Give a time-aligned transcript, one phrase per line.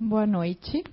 [0.00, 0.84] Boa noite.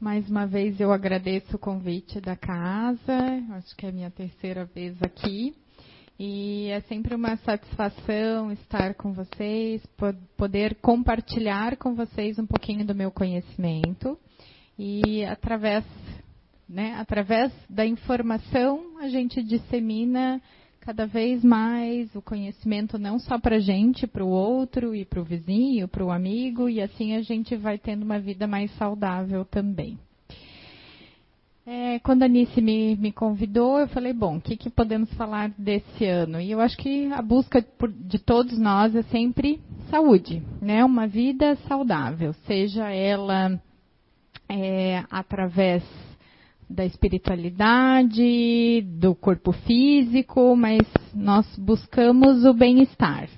[0.00, 3.18] Mais uma vez eu agradeço o convite da casa,
[3.50, 5.54] acho que é a minha terceira vez aqui.
[6.18, 9.84] E é sempre uma satisfação estar com vocês,
[10.34, 14.18] poder compartilhar com vocês um pouquinho do meu conhecimento.
[14.78, 15.84] E através,
[16.66, 20.40] né, através da informação, a gente dissemina
[20.84, 25.20] cada vez mais o conhecimento não só para a gente, para o outro e para
[25.20, 29.46] o vizinho, para o amigo, e assim a gente vai tendo uma vida mais saudável
[29.46, 29.98] também.
[31.66, 35.50] É, quando a Nice me, me, convidou, eu falei, bom, o que, que, podemos falar
[35.56, 36.38] desse ano?
[36.38, 37.64] E eu acho que a busca
[38.00, 39.58] de todos nós é sempre
[39.88, 40.84] saúde, né?
[40.84, 43.58] Uma vida saudável, seja ela
[44.46, 45.82] é, através
[46.68, 50.82] da espiritualidade, do corpo físico, mas
[51.14, 53.28] nós buscamos o bem-estar.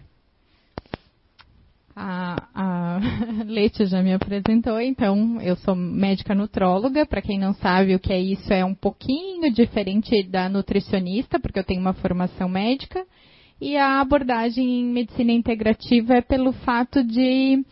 [1.94, 3.00] A, a
[3.46, 7.06] Leite já me apresentou, então eu sou médica nutróloga.
[7.06, 11.58] Para quem não sabe o que é isso, é um pouquinho diferente da nutricionista, porque
[11.58, 13.06] eu tenho uma formação médica.
[13.58, 17.64] E a abordagem em medicina integrativa é pelo fato de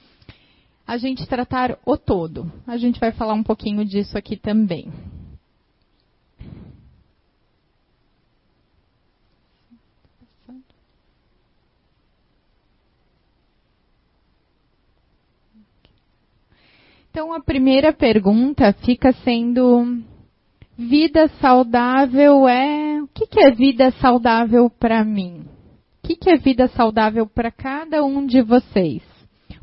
[0.87, 2.51] a gente tratar o todo.
[2.67, 4.91] A gente vai falar um pouquinho disso aqui também.
[17.15, 20.03] Então, a primeira pergunta fica sendo:
[20.77, 23.01] vida saudável é.
[23.01, 25.43] O que, é vida saudável para mim?
[26.03, 29.01] O que, que é vida saudável para cada um de vocês?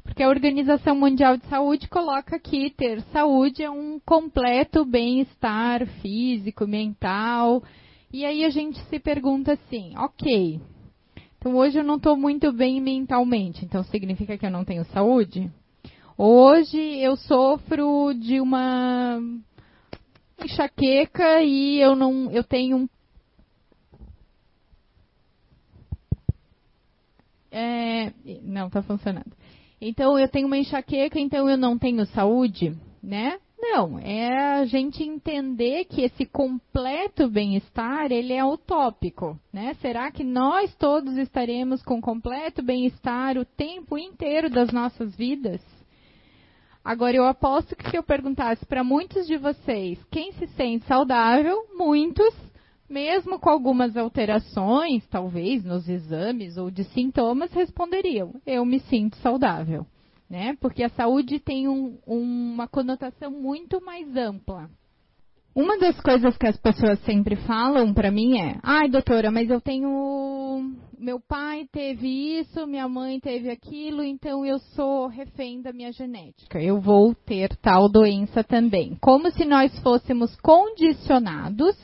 [0.02, 6.66] Porque a Organização Mundial de Saúde coloca aqui ter saúde é um completo bem-estar físico,
[6.66, 7.61] mental.
[8.13, 10.61] E aí a gente se pergunta assim, ok,
[11.38, 15.52] então hoje eu não estou muito bem mentalmente, então significa que eu não tenho saúde?
[16.17, 19.19] Hoje eu sofro de uma
[20.43, 22.89] enxaqueca e eu não, eu tenho um
[27.51, 28.13] é,
[28.44, 29.31] não está funcionando.
[29.79, 33.39] Então eu tenho uma enxaqueca, então eu não tenho saúde, né?
[33.59, 39.75] Não, é a gente entender que esse completo bem-estar, ele é utópico, né?
[39.75, 45.61] Será que nós todos estaremos com completo bem-estar o tempo inteiro das nossas vidas?
[46.84, 51.56] Agora, eu aposto que se eu perguntasse para muitos de vocês quem se sente saudável,
[51.75, 52.34] muitos,
[52.90, 59.86] mesmo com algumas alterações, talvez nos exames ou de sintomas, responderiam: Eu me sinto saudável.
[60.28, 60.56] Né?
[60.62, 64.69] Porque a saúde tem um, uma conotação muito mais ampla.
[65.53, 69.59] Uma das coisas que as pessoas sempre falam para mim é: ai, doutora, mas eu
[69.59, 70.72] tenho.
[70.97, 72.07] Meu pai teve
[72.39, 76.62] isso, minha mãe teve aquilo, então eu sou refém da minha genética.
[76.62, 78.97] Eu vou ter tal doença também.
[79.01, 81.75] Como se nós fôssemos condicionados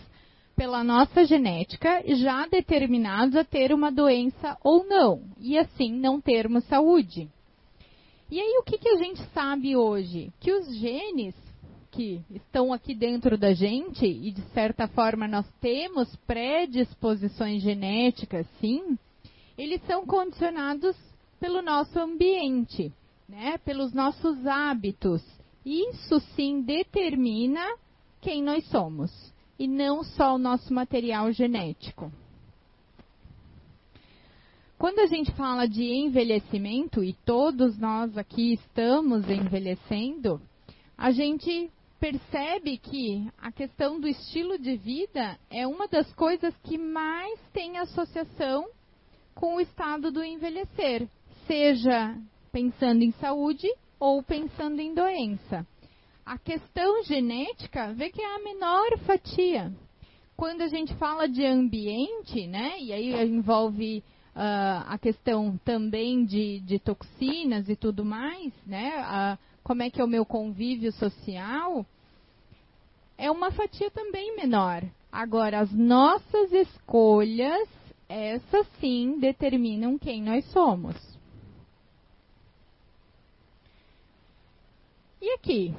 [0.55, 6.63] pela nossa genética, já determinados a ter uma doença ou não, e assim não termos
[6.65, 7.27] saúde.
[8.29, 10.31] E aí, o que, que a gente sabe hoje?
[10.39, 11.33] Que os genes
[11.97, 18.95] que estão aqui dentro da gente e de certa forma nós temos predisposições genéticas, sim,
[19.57, 20.95] eles são condicionados
[21.39, 22.93] pelo nosso ambiente,
[23.27, 23.57] né?
[23.57, 25.23] Pelos nossos hábitos.
[25.65, 27.65] Isso sim determina
[28.21, 29.11] quem nós somos
[29.57, 32.11] e não só o nosso material genético.
[34.77, 40.39] Quando a gente fala de envelhecimento, e todos nós aqui estamos envelhecendo,
[40.95, 46.77] a gente percebe que a questão do estilo de vida é uma das coisas que
[46.77, 48.67] mais tem associação
[49.33, 51.07] com o estado do envelhecer,
[51.45, 52.15] seja
[52.51, 53.67] pensando em saúde
[53.99, 55.65] ou pensando em doença.
[56.25, 59.71] A questão genética vê que é a menor fatia.
[60.35, 64.03] Quando a gente fala de ambiente, né, e aí envolve
[64.35, 69.99] uh, a questão também de, de, toxinas e tudo mais, né, uh, como é que
[69.99, 71.85] é o meu convívio social,
[73.17, 74.81] é uma fatia também menor.
[75.11, 77.67] Agora, as nossas escolhas,
[78.07, 80.95] essas sim determinam quem nós somos.
[85.21, 85.75] E aqui?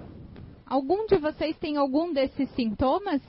[0.66, 3.22] Algum de vocês tem algum desses sintomas?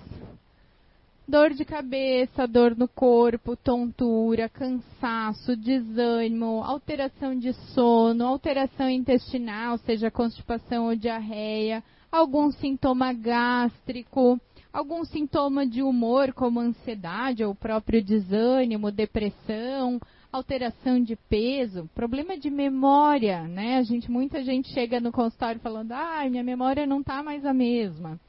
[1.30, 10.10] Dor de cabeça, dor no corpo, tontura, cansaço, desânimo, alteração de sono, alteração intestinal, seja
[10.10, 14.42] constipação ou diarreia, algum sintoma gástrico,
[14.74, 20.02] algum sintoma de humor, como ansiedade ou próprio desânimo, depressão,
[20.32, 23.78] alteração de peso, problema de memória, né?
[23.78, 27.54] A gente, muita gente chega no consultório falando, ah, minha memória não está mais a
[27.54, 28.20] mesma.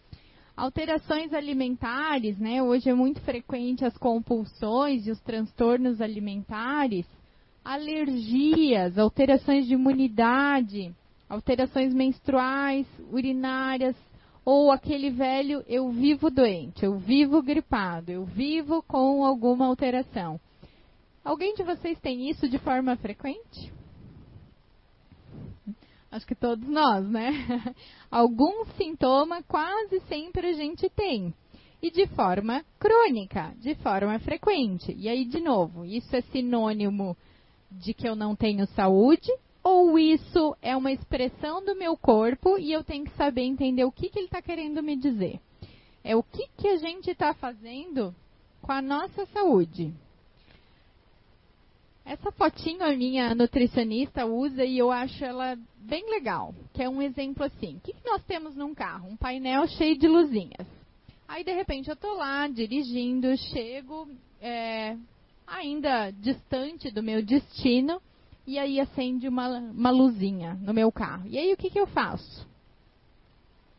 [0.61, 2.62] Alterações alimentares, né?
[2.62, 7.07] Hoje é muito frequente as compulsões e os transtornos alimentares,
[7.65, 10.95] alergias, alterações de imunidade,
[11.31, 13.97] alterações menstruais, urinárias,
[14.45, 20.39] ou aquele velho eu vivo doente, eu vivo gripado, eu vivo com alguma alteração.
[21.25, 23.73] Alguém de vocês tem isso de forma frequente?
[26.11, 27.31] Acho que todos nós, né?
[28.11, 31.33] Algum sintoma quase sempre a gente tem.
[31.81, 34.93] E de forma crônica, de forma frequente.
[34.99, 37.17] E aí, de novo, isso é sinônimo
[37.71, 39.31] de que eu não tenho saúde?
[39.62, 43.93] Ou isso é uma expressão do meu corpo e eu tenho que saber entender o
[43.93, 45.39] que, que ele está querendo me dizer?
[46.03, 48.15] É o que, que a gente está fazendo
[48.63, 49.95] com a nossa saúde.
[52.05, 57.00] Essa fotinho a minha nutricionista usa e eu acho ela bem legal, que é um
[57.00, 57.76] exemplo assim.
[57.76, 59.08] O que, nós temos num carro?
[59.08, 60.67] Um painel cheio de luzinhas.
[61.29, 64.08] Aí, de repente, eu estou lá dirigindo, chego
[64.41, 64.97] é,
[65.47, 68.00] ainda distante do meu destino
[68.46, 71.29] e aí acende uma, uma luzinha no meu carro.
[71.29, 72.50] E aí, o que, que eu faço?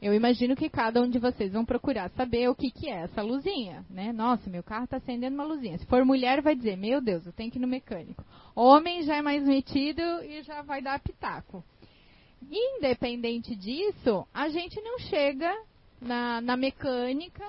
[0.01, 3.21] Eu imagino que cada um de vocês vão procurar saber o que, que é essa
[3.21, 4.11] luzinha, né?
[4.11, 5.77] Nossa, meu carro está acendendo uma luzinha.
[5.77, 8.25] Se for mulher, vai dizer, meu Deus, eu tenho que ir no mecânico.
[8.55, 11.63] Homem já é mais metido e já vai dar pitaco.
[12.49, 15.55] Independente disso, a gente não chega
[16.01, 17.45] na, na mecânica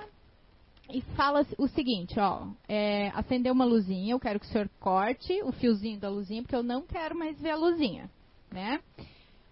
[0.91, 5.41] e fala o seguinte, ó, é, acendeu uma luzinha, eu quero que o senhor corte
[5.41, 8.07] o fiozinho da luzinha, porque eu não quero mais ver a luzinha,
[8.51, 8.79] né?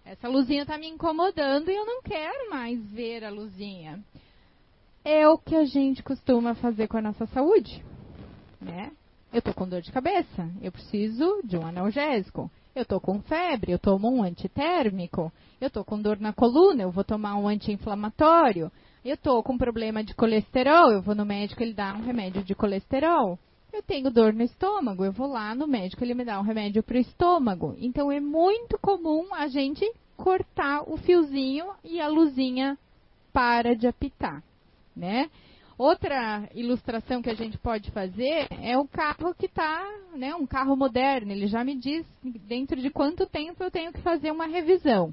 [0.06, 4.04] Essa luzinha está me incomodando e eu não quero mais ver a luzinha.
[5.04, 7.84] É o que a gente costuma fazer com a nossa saúde,
[8.60, 8.92] né?
[9.32, 12.52] Eu estou com dor de cabeça, eu preciso de um analgésico.
[12.76, 15.32] Eu estou com febre, eu tomo um antitérmico.
[15.60, 18.72] Eu estou com dor na coluna, eu vou tomar um anti-inflamatório.
[19.04, 22.54] Eu estou com problema de colesterol, eu vou no médico, ele dá um remédio de
[22.54, 23.40] colesterol.
[23.74, 26.84] Eu tenho dor no estômago, eu vou lá no médico, ele me dá um remédio
[26.84, 27.76] para o estômago.
[27.80, 32.78] Então é muito comum a gente cortar o fiozinho e a luzinha
[33.32, 34.44] para de apitar,
[34.96, 35.30] né?
[35.78, 39.84] Outra ilustração que a gente pode fazer é o carro que está,
[40.16, 41.32] né, um carro moderno.
[41.32, 45.12] Ele já me diz dentro de quanto tempo eu tenho que fazer uma revisão.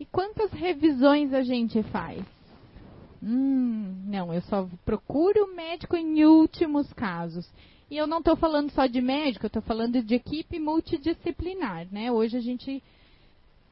[0.00, 2.35] E quantas revisões a gente faz?
[3.22, 7.48] Hum, não, eu só procuro médico em últimos casos.
[7.90, 12.10] E eu não estou falando só de médico, eu estou falando de equipe multidisciplinar, né?
[12.10, 12.82] Hoje a gente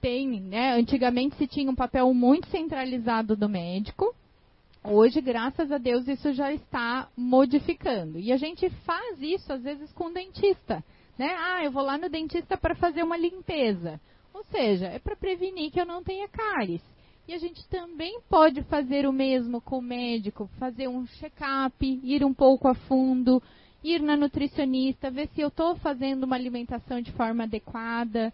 [0.00, 0.75] tem, né?
[0.75, 4.14] Antigamente se tinha um papel muito centralizado do médico.
[4.85, 8.19] Hoje, graças a Deus, isso já está modificando.
[8.19, 10.85] E a gente faz isso às vezes com o dentista,
[11.19, 11.35] né?
[11.38, 14.00] Ah, eu vou lá no dentista para fazer uma limpeza.
[14.32, 16.82] Ou seja, é para prevenir que eu não tenha cáries.
[17.26, 22.22] E a gente também pode fazer o mesmo com o médico, fazer um check-up, ir
[22.22, 23.42] um pouco a fundo,
[23.82, 28.32] ir na nutricionista, ver se eu estou fazendo uma alimentação de forma adequada,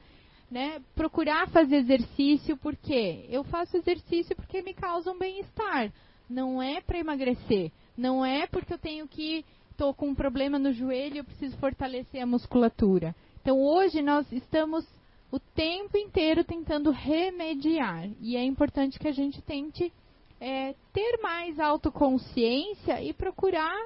[0.51, 0.81] né?
[0.97, 5.93] Procurar fazer exercício, porque eu faço exercício porque me causa um bem-estar.
[6.29, 10.73] Não é para emagrecer, não é porque eu tenho que estou com um problema no
[10.73, 13.15] joelho, eu preciso fortalecer a musculatura.
[13.41, 14.85] Então hoje nós estamos
[15.31, 18.09] o tempo inteiro tentando remediar.
[18.21, 19.93] E é importante que a gente tente
[20.41, 23.79] é, ter mais autoconsciência e procurar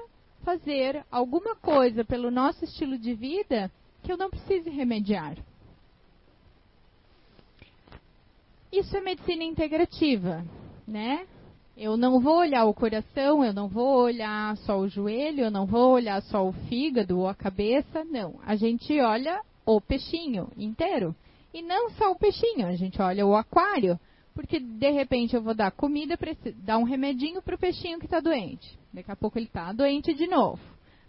[0.43, 3.71] fazer alguma coisa pelo nosso estilo de vida
[4.03, 5.35] que eu não precise remediar.
[8.71, 10.45] Isso é medicina integrativa,
[10.87, 11.25] né?
[11.77, 15.65] Eu não vou olhar o coração, eu não vou olhar só o joelho, eu não
[15.65, 18.39] vou olhar só o fígado ou a cabeça, não.
[18.45, 21.15] A gente olha o peixinho inteiro.
[21.55, 23.97] E não só o peixinho, a gente olha o aquário,
[24.33, 26.19] porque de repente eu vou dar comida,
[26.57, 28.77] dar um remedinho para o peixinho que está doente.
[28.93, 30.59] Daqui a pouco ele está doente de novo.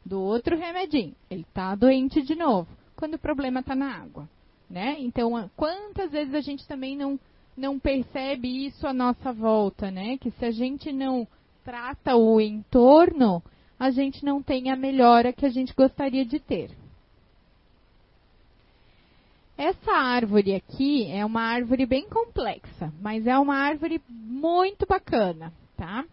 [0.04, 2.68] Do outro remedinho, ele está doente de novo.
[2.94, 4.28] Quando o problema está na água.
[4.70, 4.94] Né?
[5.00, 7.18] Então, quantas vezes a gente também não,
[7.56, 10.16] não percebe isso à nossa volta, né?
[10.16, 11.26] Que se a gente não
[11.64, 13.42] trata o entorno,
[13.80, 16.70] a gente não tem a melhora que a gente gostaria de ter.
[19.58, 26.04] Essa árvore aqui é uma árvore bem complexa, mas é uma árvore muito bacana, tá?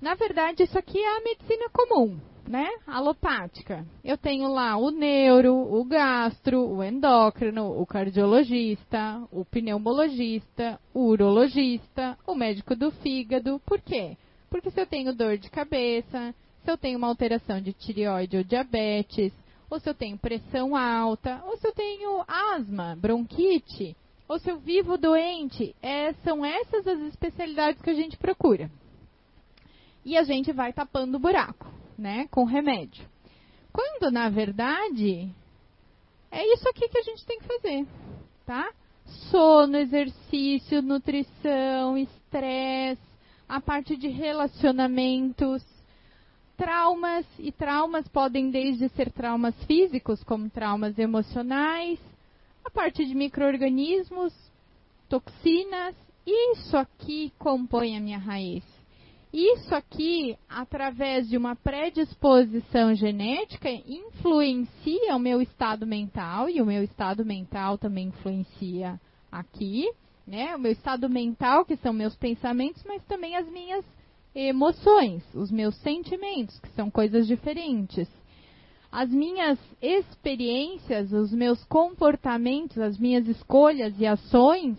[0.00, 2.68] Na verdade, isso aqui é a medicina comum, né?
[2.86, 3.84] Alopática.
[4.04, 12.16] Eu tenho lá o neuro, o gastro, o endócrino, o cardiologista, o pneumologista, o urologista,
[12.24, 13.60] o médico do fígado.
[13.66, 14.16] Por quê?
[14.48, 16.32] Porque se eu tenho dor de cabeça,
[16.64, 19.32] se eu tenho uma alteração de tireoide ou diabetes,
[19.68, 23.96] ou se eu tenho pressão alta, ou se eu tenho asma, bronquite,
[24.28, 25.74] ou se eu vivo doente.
[25.82, 28.70] É, são essas as especialidades que a gente procura.
[30.04, 31.66] E a gente vai tapando o buraco,
[31.98, 33.04] né, com remédio.
[33.72, 35.30] Quando, na verdade,
[36.30, 37.86] é isso aqui que a gente tem que fazer,
[38.44, 38.70] tá?
[39.30, 43.02] Sono, exercício, nutrição, estresse,
[43.48, 45.62] a parte de relacionamentos,
[46.56, 51.98] traumas, e traumas podem desde ser traumas físicos, como traumas emocionais,
[52.64, 54.34] a parte de micro-organismos,
[55.08, 55.94] toxinas,
[56.26, 58.64] isso aqui compõe a minha raiz.
[59.32, 66.82] Isso aqui, através de uma predisposição genética, influencia o meu estado mental, e o meu
[66.82, 69.88] estado mental também influencia aqui,
[70.26, 70.56] né?
[70.56, 73.84] O meu estado mental, que são meus pensamentos, mas também as minhas
[74.36, 78.06] emoções, os meus sentimentos, que são coisas diferentes.
[78.92, 84.76] As minhas experiências, os meus comportamentos, as minhas escolhas e ações,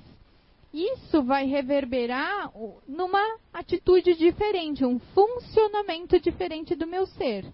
[0.71, 2.51] isso vai reverberar
[2.87, 7.45] numa atitude diferente, um funcionamento diferente do meu ser.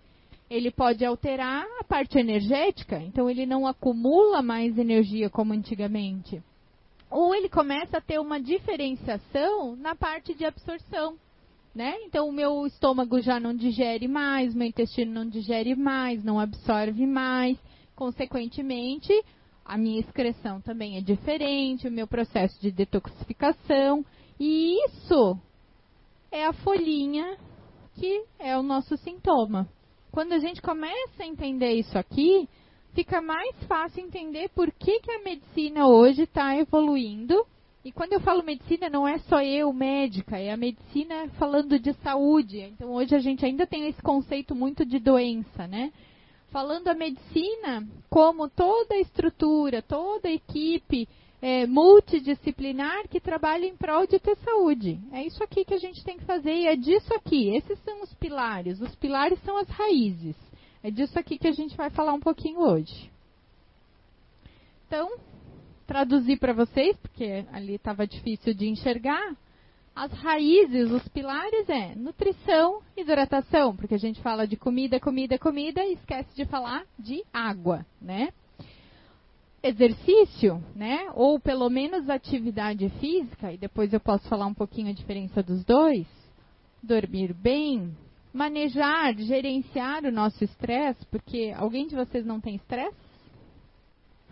[0.50, 6.44] Ele pode alterar a parte energética, então ele não acumula mais energia como antigamente
[7.14, 11.16] ou ele começa a ter uma diferenciação na parte de absorção.
[11.74, 11.96] Né?
[12.04, 17.08] Então, o meu estômago já não digere mais, meu intestino não digere mais, não absorve
[17.08, 17.58] mais.
[17.96, 19.12] Consequentemente,
[19.66, 24.06] a minha excreção também é diferente, o meu processo de detoxificação.
[24.40, 25.40] E isso
[26.32, 27.38] é a folhinha
[27.96, 29.68] que é o nosso sintoma.
[30.12, 32.48] Quando a gente começa a entender isso aqui,
[32.94, 37.46] fica mais fácil entender por que, que a medicina hoje está evoluindo.
[37.86, 41.92] E quando eu falo medicina, não é só eu, médica, é a medicina falando de
[41.96, 42.60] saúde.
[42.60, 45.92] Então hoje a gente ainda tem esse conceito muito de doença, né?
[46.50, 51.10] Falando a medicina como toda a estrutura, toda a equipe
[51.42, 54.98] é, multidisciplinar que trabalha em prol de ter saúde.
[55.12, 57.54] É isso aqui que a gente tem que fazer e é disso aqui.
[57.54, 58.80] Esses são os pilares.
[58.80, 60.38] Os pilares são as raízes.
[60.82, 63.12] É disso aqui que a gente vai falar um pouquinho hoje.
[64.88, 65.10] Então,
[65.86, 69.36] traduzir para vocês, porque ali estava difícil de enxergar.
[69.96, 75.84] As raízes, os pilares é nutrição, hidratação, porque a gente fala de comida, comida, comida
[75.84, 78.30] e esquece de falar de água, né?
[79.62, 81.12] Exercício, né?
[81.14, 85.64] Ou pelo menos atividade física, e depois eu posso falar um pouquinho a diferença dos
[85.64, 86.08] dois.
[86.82, 87.96] Dormir bem,
[88.34, 93.03] manejar, gerenciar o nosso estresse, porque alguém de vocês não tem estresse?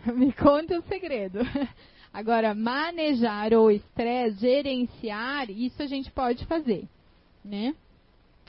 [0.14, 1.40] Me conta o segredo.
[2.12, 6.86] Agora, manejar o estresse, gerenciar, isso a gente pode fazer,
[7.42, 7.74] né?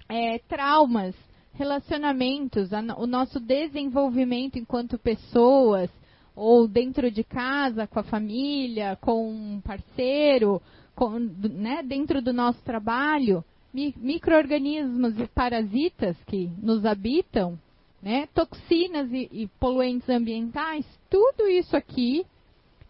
[0.09, 1.15] É, traumas,
[1.53, 5.89] relacionamentos, o nosso desenvolvimento enquanto pessoas,
[6.35, 10.61] ou dentro de casa, com a família, com um parceiro,
[10.95, 13.43] com, né, dentro do nosso trabalho,
[13.73, 17.57] micro-organismos e parasitas que nos habitam,
[18.03, 22.25] né, toxinas e, e poluentes ambientais, tudo isso aqui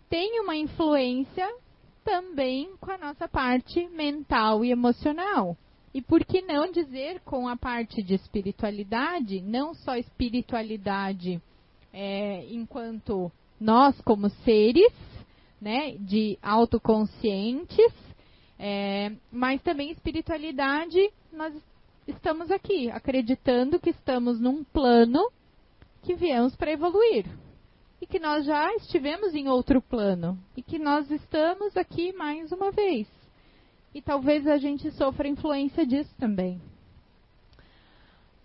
[0.10, 1.48] tem uma influência
[2.04, 5.56] também com a nossa parte mental e emocional.
[5.94, 11.40] E por que não dizer com a parte de espiritualidade, não só espiritualidade
[11.94, 14.92] é, enquanto nós como seres,
[15.62, 17.94] né, de autoconscientes,
[18.58, 21.54] é, mas também espiritualidade, nós
[22.08, 25.32] estamos aqui, acreditando que estamos num plano
[26.02, 27.26] que viemos para evoluir.
[28.02, 30.38] E que nós já estivemos em outro plano.
[30.58, 33.08] E que nós estamos aqui mais uma vez.
[33.94, 36.60] E talvez a gente sofra influência disso também.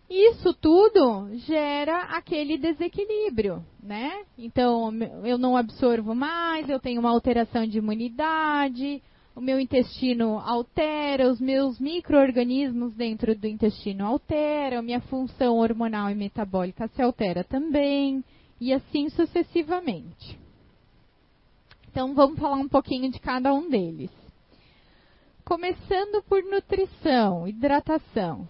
[0.09, 4.25] Isso tudo gera aquele desequilíbrio, né?
[4.38, 4.91] Então,
[5.25, 9.03] eu não absorvo mais, eu tenho uma alteração de imunidade,
[9.38, 16.14] o meu intestino altera, os meus micro-organismos dentro do intestino alteram, minha função hormonal e
[16.16, 18.25] metabólica se altera também,
[18.61, 20.37] e assim sucessivamente.
[21.88, 24.11] Então vamos falar um pouquinho de cada um deles.
[25.45, 28.45] Começando por nutrição, hidratação.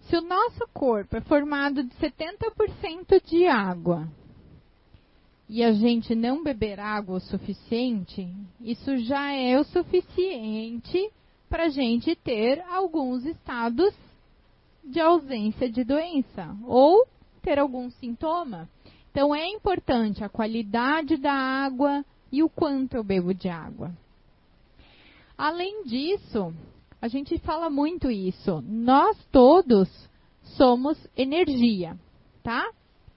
[0.00, 4.06] Se o nosso corpo é formado de 70% de água,
[5.52, 8.26] e a gente não beber água o suficiente,
[8.58, 11.12] isso já é o suficiente
[11.46, 13.94] para a gente ter alguns estados
[14.82, 17.06] de ausência de doença ou
[17.42, 18.66] ter algum sintoma.
[19.10, 23.92] Então é importante a qualidade da água e o quanto eu bebo de água.
[25.36, 26.50] Além disso,
[26.98, 28.62] a gente fala muito isso.
[28.66, 29.90] Nós todos
[30.56, 31.94] somos energia,
[32.42, 32.72] tá?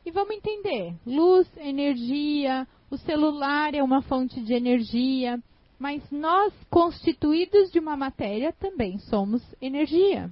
[0.06, 5.42] E vamos entender: luz, energia, o celular é uma fonte de energia,
[5.80, 10.32] mas nós, constituídos de uma matéria, também somos energia.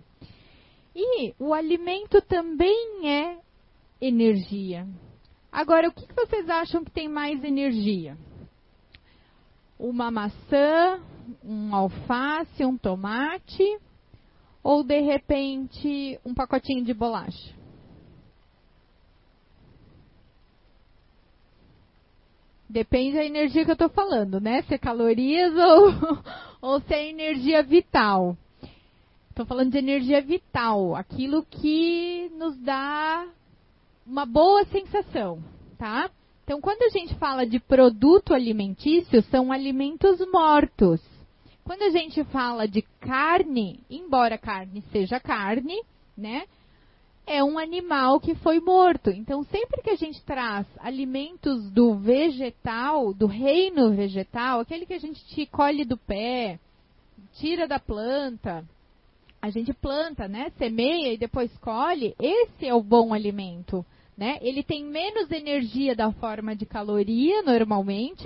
[0.96, 3.40] E o alimento também é
[4.00, 4.88] energia.
[5.52, 8.16] Agora, o que vocês acham que tem mais energia?
[9.80, 11.02] Uma maçã,
[11.44, 13.80] um alface, um tomate
[14.64, 17.63] ou de repente um pacotinho de bolacha?
[22.74, 24.64] Depende da energia que eu estou falando, né?
[24.64, 26.24] Se é calorias ou,
[26.60, 28.36] ou se é energia vital.
[29.30, 33.28] Estou falando de energia vital, aquilo que nos dá
[34.08, 35.38] uma boa sensação,
[35.78, 36.10] tá?
[36.44, 41.00] Então, quando a gente fala de produto alimentício, são alimentos mortos.
[41.64, 45.80] Quando a gente fala de carne, embora carne seja carne,
[46.18, 46.46] né?
[47.26, 49.10] É um animal que foi morto.
[49.10, 55.00] Então, sempre que a gente traz alimentos do vegetal, do reino vegetal, aquele que a
[55.00, 56.60] gente colhe do pé,
[57.34, 58.64] tira da planta,
[59.42, 60.52] a gente planta, né?
[60.58, 63.86] Semeia e depois colhe, esse é o bom alimento.
[64.18, 64.38] Né?
[64.42, 68.24] Ele tem menos energia da forma de caloria, normalmente,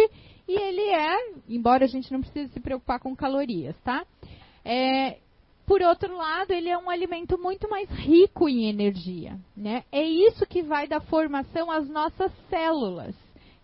[0.48, 4.06] e ele é, embora a gente não precise se preocupar com calorias, tá?
[4.66, 5.18] É,
[5.68, 9.84] por outro lado, ele é um alimento muito mais rico em energia, né?
[9.92, 13.14] É isso que vai dar formação às nossas células,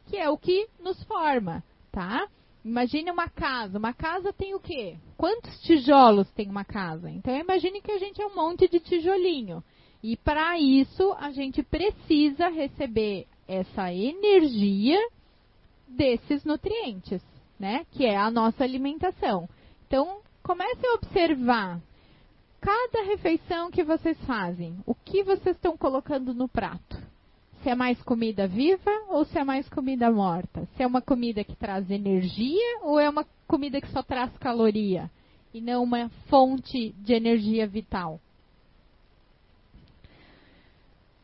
[0.07, 2.27] que é o que nos forma, tá?
[2.63, 3.79] Imagine uma casa.
[3.79, 4.97] Uma casa tem o quê?
[5.15, 7.09] Quantos tijolos tem uma casa?
[7.09, 9.63] Então imagine que a gente é um monte de tijolinho.
[10.03, 14.99] E para isso a gente precisa receber essa energia
[15.87, 17.23] desses nutrientes,
[17.57, 17.85] né?
[17.93, 19.47] Que é a nossa alimentação.
[19.87, 21.79] Então, comece a observar
[22.63, 26.97] cada refeição que vocês fazem, o que vocês estão colocando no prato.
[27.61, 30.65] Se é mais comida viva ou se é mais comida morta?
[30.75, 35.11] Se é uma comida que traz energia ou é uma comida que só traz caloria
[35.53, 38.17] e não uma fonte de energia vital?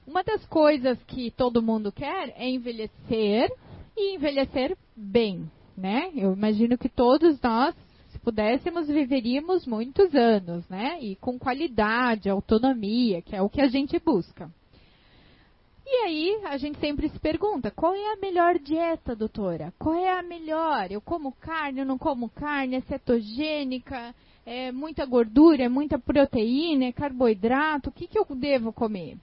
[0.05, 3.49] Uma das coisas que todo mundo quer é envelhecer
[3.95, 6.11] e envelhecer bem, né?
[6.15, 7.75] Eu imagino que todos nós,
[8.19, 10.99] se pudéssemos, viveríamos muitos anos, né?
[11.01, 14.51] E com qualidade, autonomia, que é o que a gente busca.
[15.85, 19.73] E aí a gente sempre se pergunta, qual é a melhor dieta, doutora?
[19.79, 20.91] Qual é a melhor?
[20.91, 24.13] Eu como carne, eu não como carne, é cetogênica,
[24.45, 29.17] é muita gordura, é muita proteína, é carboidrato, o que, que eu devo comer?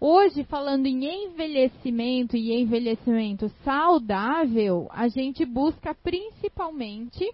[0.00, 7.30] Hoje, falando em envelhecimento e envelhecimento saudável, a gente busca principalmente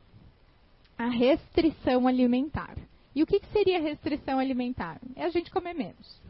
[0.99, 2.77] a restrição alimentar.
[3.15, 5.01] E o que, que seria restrição alimentar?
[5.17, 6.21] É a gente comer menos.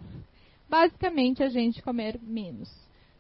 [0.68, 2.70] Basicamente, a gente comer menos.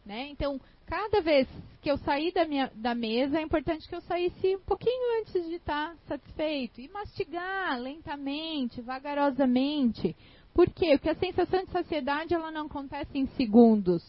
[0.04, 0.28] Né?
[0.30, 1.48] Então, cada vez
[1.82, 5.46] que eu sair da, minha, da mesa, é importante que eu saísse um pouquinho antes
[5.46, 6.80] de estar satisfeito.
[6.80, 10.14] E mastigar lentamente, vagarosamente
[10.58, 10.98] por quê?
[10.98, 14.02] Porque a sensação de saciedade ela não acontece em segundos.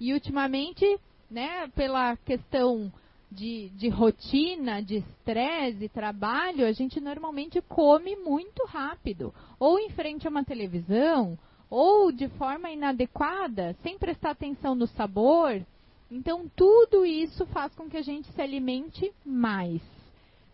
[0.00, 0.98] E ultimamente,
[1.30, 2.90] né, pela questão
[3.30, 9.32] de, de rotina, de estresse, trabalho, a gente normalmente come muito rápido.
[9.58, 11.38] Ou em frente a uma televisão,
[11.68, 15.64] ou de forma inadequada, sem prestar atenção no sabor.
[16.10, 19.80] Então, tudo isso faz com que a gente se alimente mais.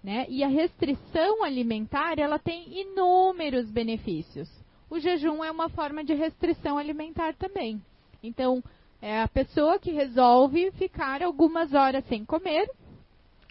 [0.05, 0.27] Né?
[0.29, 4.49] E a restrição alimentar, ela tem inúmeros benefícios
[4.89, 7.83] o jejum é uma forma de restrição alimentar também.
[8.23, 8.63] Então,
[9.01, 12.69] é a pessoa que resolve ficar algumas horas sem comer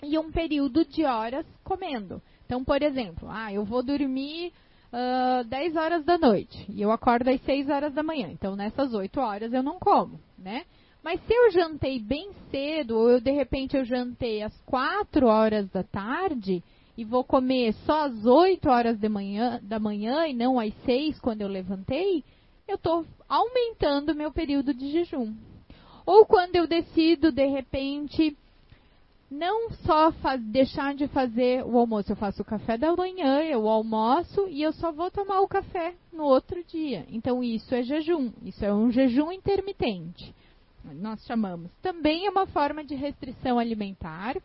[0.04, 2.22] e um período de horas comendo.
[2.46, 4.52] Então, por exemplo, ah, eu vou dormir
[4.92, 8.30] uh, 10 horas da noite e eu acordo às 6 horas da manhã.
[8.32, 10.66] Então, nessas 8 horas eu não como, né?
[11.04, 15.70] Mas se eu jantei bem cedo, ou eu de repente eu jantei às 4 horas
[15.70, 16.64] da tarde,
[16.98, 21.42] e vou comer só às 8 horas manhã, da manhã e não às 6 quando
[21.42, 22.24] eu levantei,
[22.68, 25.34] eu estou aumentando meu período de jejum.
[26.06, 28.38] Ou quando eu decido, de repente,
[29.30, 34.48] não só deixar de fazer o almoço, eu faço o café da manhã, eu almoço
[34.48, 37.06] e eu só vou tomar o café no outro dia.
[37.10, 40.34] Então isso é jejum, isso é um jejum intermitente.
[40.84, 41.72] Nós chamamos.
[41.82, 44.36] Também é uma forma de restrição alimentar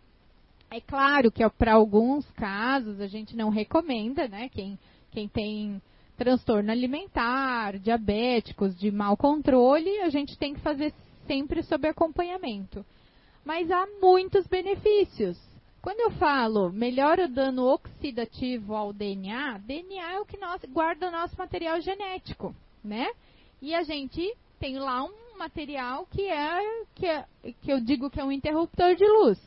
[0.70, 4.48] é claro que para alguns casos a gente não recomenda, né?
[4.48, 4.78] Quem,
[5.10, 5.82] quem tem
[6.20, 10.92] transtorno alimentar, diabéticos, de mau controle, a gente tem que fazer
[11.26, 12.84] sempre sob acompanhamento.
[13.42, 15.38] Mas há muitos benefícios.
[15.80, 21.08] Quando eu falo melhora o dano oxidativo ao DNA, DNA é o que nós, guarda
[21.08, 22.54] o nosso material genético,
[22.84, 23.10] né?
[23.62, 27.24] E a gente tem lá um material que é, que é
[27.62, 29.40] que eu digo que é um interruptor de luz.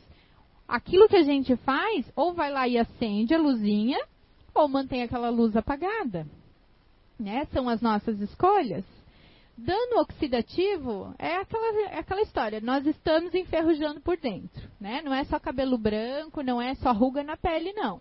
[0.66, 4.04] Aquilo que a gente faz, ou vai lá e acende a luzinha,
[4.52, 6.26] ou mantém aquela luz apagada.
[7.18, 7.46] Né?
[7.52, 8.84] São as nossas escolhas.
[9.56, 12.60] Dano oxidativo é aquela, é aquela história.
[12.60, 14.68] Nós estamos enferrujando por dentro.
[14.80, 15.00] Né?
[15.02, 18.00] Não é só cabelo branco, não é só ruga na pele, não.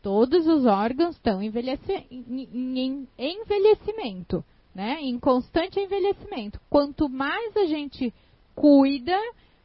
[0.00, 4.44] Todos os órgãos estão envelhece, em, em envelhecimento,
[4.74, 4.98] né?
[5.00, 6.60] em constante envelhecimento.
[6.70, 8.12] Quanto mais a gente
[8.54, 9.18] cuida,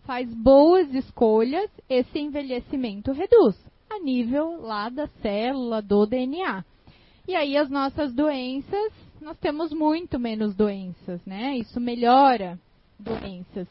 [0.06, 3.56] faz boas escolhas, esse envelhecimento reduz
[3.90, 6.64] a nível lá da célula, do DNA.
[7.28, 11.58] E aí as nossas doenças, nós temos muito menos doenças, né?
[11.58, 12.58] Isso melhora
[12.98, 13.68] doenças.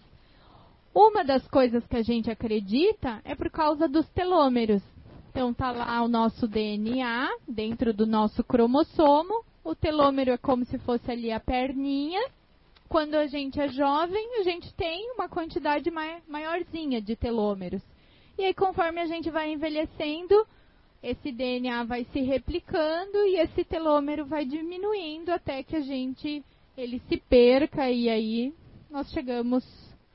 [0.94, 4.82] Uma das coisas que a gente acredita é por causa dos telômeros.
[5.30, 9.42] Então tá lá o nosso DNA dentro do nosso cromossomo.
[9.64, 12.28] O telômero é como se fosse ali a perninha.
[12.88, 15.90] Quando a gente é jovem, a gente tem uma quantidade
[16.28, 17.82] maiorzinha de telômeros.
[18.38, 20.46] E aí, conforme a gente vai envelhecendo,
[21.02, 26.44] esse DNA vai se replicando e esse telômero vai diminuindo até que a gente
[26.76, 28.52] ele se perca e aí
[28.90, 29.64] nós chegamos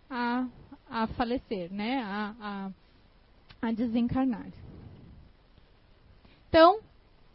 [0.09, 0.47] a,
[0.89, 2.01] a falecer, né?
[2.03, 4.47] A, a, a desencarnar.
[6.49, 6.81] Então, o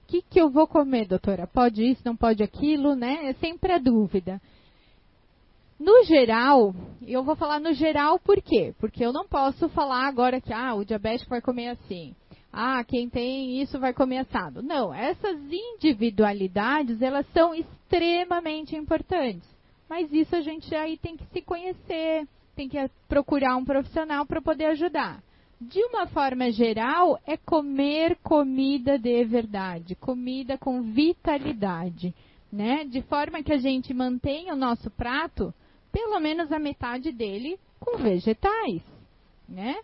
[0.07, 1.47] que, que eu vou comer, doutora?
[1.47, 3.27] Pode isso, não pode aquilo, né?
[3.29, 4.41] É sempre a dúvida.
[5.79, 6.75] No geral,
[7.07, 8.75] eu vou falar no geral por quê?
[8.79, 12.15] Porque eu não posso falar agora que ah, o diabético vai comer assim.
[12.59, 14.63] Ah, quem tem isso vai comer assado.
[14.63, 19.47] Não, essas individualidades, elas são extremamente importantes.
[19.87, 24.41] Mas isso a gente aí tem que se conhecer, tem que procurar um profissional para
[24.41, 25.23] poder ajudar.
[25.61, 32.15] De uma forma geral, é comer comida de verdade, comida com vitalidade,
[32.51, 32.87] né?
[32.87, 35.53] De forma que a gente mantenha o nosso prato
[35.93, 38.81] pelo menos a metade dele com vegetais,
[39.47, 39.77] né?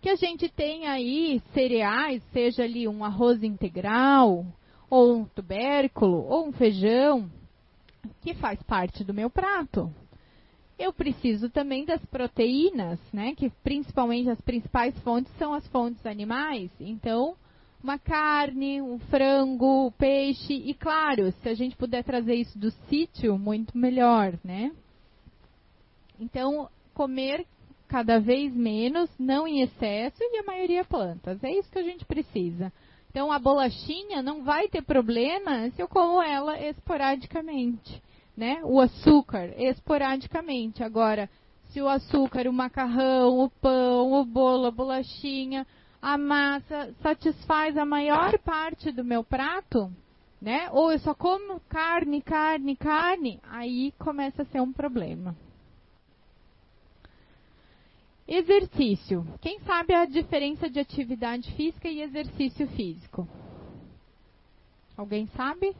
[0.00, 4.46] Que a gente tem aí cereais, seja ali um arroz integral,
[4.88, 7.28] ou um tubérculo, ou um feijão,
[8.22, 9.92] que faz parte do meu prato.
[10.78, 13.34] Eu preciso também das proteínas, né?
[13.34, 16.70] Que principalmente as principais fontes são as fontes animais.
[16.78, 17.36] Então,
[17.82, 23.36] uma carne, um frango, peixe e claro, se a gente puder trazer isso do sítio,
[23.36, 24.72] muito melhor, né?
[26.20, 27.44] Então, comer
[27.88, 31.42] cada vez menos, não em excesso e a maioria plantas.
[31.42, 32.72] É isso que a gente precisa.
[33.10, 38.02] Então, a bolachinha não vai ter problema se eu como ela esporadicamente,
[38.36, 38.60] né?
[38.62, 40.84] O açúcar, esporadicamente.
[40.84, 41.28] Agora,
[41.70, 45.66] se o açúcar, o macarrão, o pão, o bolo, a bolachinha,
[46.00, 49.90] a massa satisfaz a maior parte do meu prato,
[50.40, 50.68] né?
[50.72, 55.34] Ou eu só como carne, carne, carne, aí começa a ser um problema.
[58.28, 59.26] Exercício.
[59.40, 63.26] Quem sabe a diferença de atividade física e exercício físico?
[64.94, 65.74] Alguém sabe?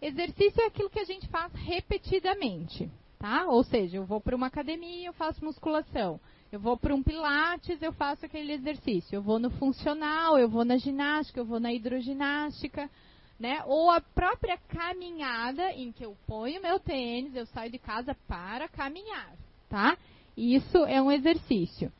[0.00, 3.46] Exercício é aquilo que a gente faz repetidamente, tá?
[3.48, 6.20] Ou seja, eu vou para uma academia, eu faço musculação.
[6.52, 9.16] Eu vou para um pilates, eu faço aquele exercício.
[9.16, 12.88] Eu vou no funcional, eu vou na ginástica, eu vou na hidroginástica,
[13.36, 13.64] né?
[13.66, 18.68] Ou a própria caminhada em que eu ponho meu tênis, eu saio de casa para
[18.68, 19.41] caminhar
[19.72, 19.96] tá?
[20.36, 21.90] Isso é um exercício.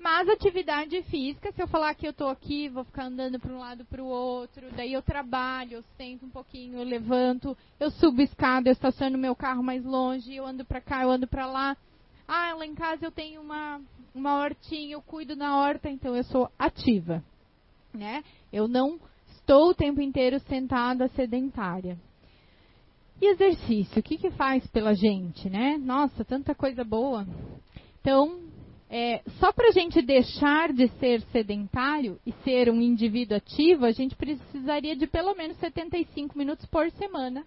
[0.00, 3.58] Mas atividade física, se eu falar que eu estou aqui, vou ficar andando para um
[3.58, 8.22] lado para o outro, daí eu trabalho, eu sento um pouquinho, eu levanto, eu subo
[8.22, 11.76] escada, eu estaciono meu carro mais longe, eu ando para cá, eu ando para lá.
[12.26, 13.80] Ah, lá em casa eu tenho uma,
[14.14, 17.22] uma hortinha, eu cuido na horta, então eu sou ativa.
[17.92, 18.24] Né?
[18.50, 21.98] Eu não estou o tempo inteiro sentada sedentária.
[23.20, 25.76] E exercício, o que, que faz pela gente, né?
[25.76, 27.26] Nossa, tanta coisa boa.
[28.00, 28.40] Então,
[28.88, 33.90] é, só para a gente deixar de ser sedentário e ser um indivíduo ativo, a
[33.90, 37.44] gente precisaria de pelo menos 75 minutos por semana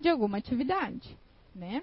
[0.00, 1.16] de alguma atividade,
[1.54, 1.82] né?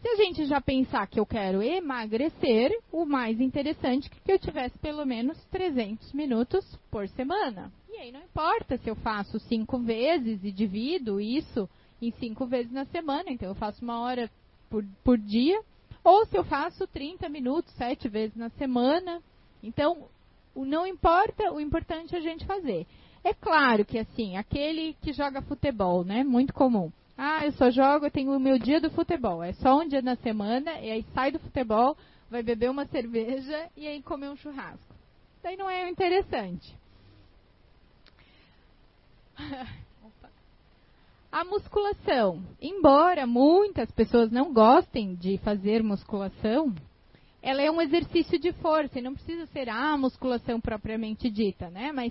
[0.00, 4.38] Se a gente já pensar que eu quero emagrecer, o mais interessante é que eu
[4.38, 7.72] tivesse pelo menos 300 minutos por semana.
[7.90, 11.68] E aí não importa se eu faço cinco vezes e divido isso
[12.08, 14.30] em cinco vezes na semana, então eu faço uma hora
[14.70, 15.60] por, por dia,
[16.02, 19.20] ou se eu faço 30 minutos, sete vezes na semana.
[19.62, 20.08] Então,
[20.54, 22.86] não importa, o importante é a gente fazer.
[23.24, 26.22] É claro que assim, aquele que joga futebol, né?
[26.22, 26.92] Muito comum.
[27.18, 29.42] Ah, eu só jogo, eu tenho o meu dia do futebol.
[29.42, 31.96] É só um dia na semana, e aí sai do futebol,
[32.30, 34.94] vai beber uma cerveja e aí comer um churrasco.
[35.42, 36.72] Daí não é interessante.
[41.36, 42.42] A musculação.
[42.58, 46.74] Embora muitas pessoas não gostem de fazer musculação,
[47.42, 51.92] ela é um exercício de força e não precisa ser a musculação propriamente dita, né?
[51.92, 52.10] Mas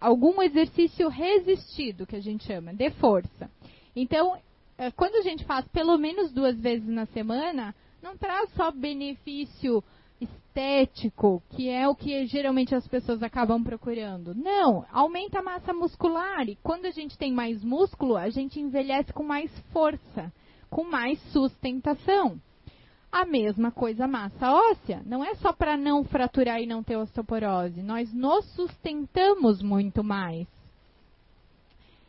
[0.00, 3.50] algum exercício resistido, que a gente chama, de força.
[3.94, 4.40] Então,
[4.78, 9.84] é, quando a gente faz pelo menos duas vezes na semana, não traz só benefício
[10.22, 14.34] estético, que é o que geralmente as pessoas acabam procurando.
[14.34, 19.12] Não, aumenta a massa muscular e quando a gente tem mais músculo, a gente envelhece
[19.12, 20.32] com mais força,
[20.70, 22.40] com mais sustentação.
[23.10, 27.82] A mesma coisa massa óssea, não é só para não fraturar e não ter osteoporose,
[27.82, 30.46] nós nos sustentamos muito mais.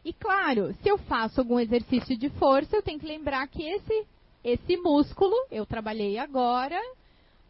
[0.06, 4.06] E claro, se eu faço algum exercício de força, eu tenho que lembrar que esse
[4.44, 6.78] esse músculo eu trabalhei agora,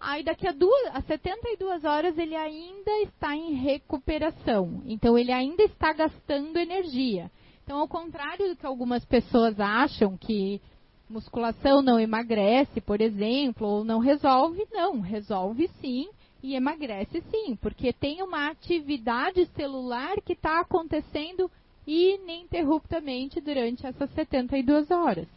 [0.03, 4.81] aí daqui a, duas, a 72 horas ele ainda está em recuperação.
[4.85, 7.31] Então ele ainda está gastando energia.
[7.63, 10.61] Então, ao contrário do que algumas pessoas acham que
[11.09, 16.09] musculação não emagrece, por exemplo, ou não resolve, não, resolve sim
[16.41, 21.49] e emagrece sim, porque tem uma atividade celular que está acontecendo
[21.87, 25.27] ininterruptamente durante essas 72 horas.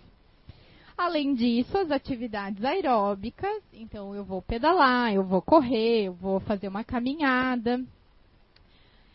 [0.96, 6.68] Além disso, as atividades aeróbicas, então eu vou pedalar, eu vou correr, eu vou fazer
[6.68, 7.84] uma caminhada.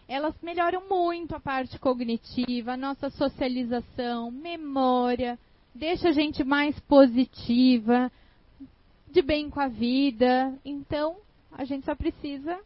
[0.07, 5.39] Elas melhoram muito a parte cognitiva, a nossa socialização, memória,
[5.73, 8.11] deixa a gente mais positiva,
[9.09, 10.53] de bem com a vida.
[10.63, 11.17] Então,
[11.51, 12.59] a gente só precisa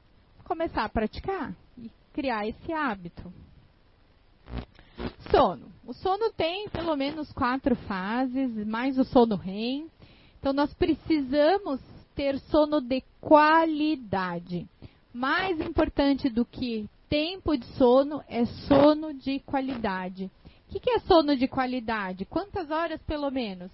[0.43, 3.31] começar a praticar e criar esse hábito.
[5.31, 5.71] Sono.
[5.85, 9.87] O sono tem pelo menos quatro fases, mais o sono REM.
[10.39, 11.79] Então, nós precisamos
[12.15, 14.67] ter sono de qualidade.
[15.13, 20.31] Mais importante do que tempo de sono é sono de qualidade.
[20.67, 22.25] O que, que é sono de qualidade?
[22.25, 23.71] Quantas horas pelo menos?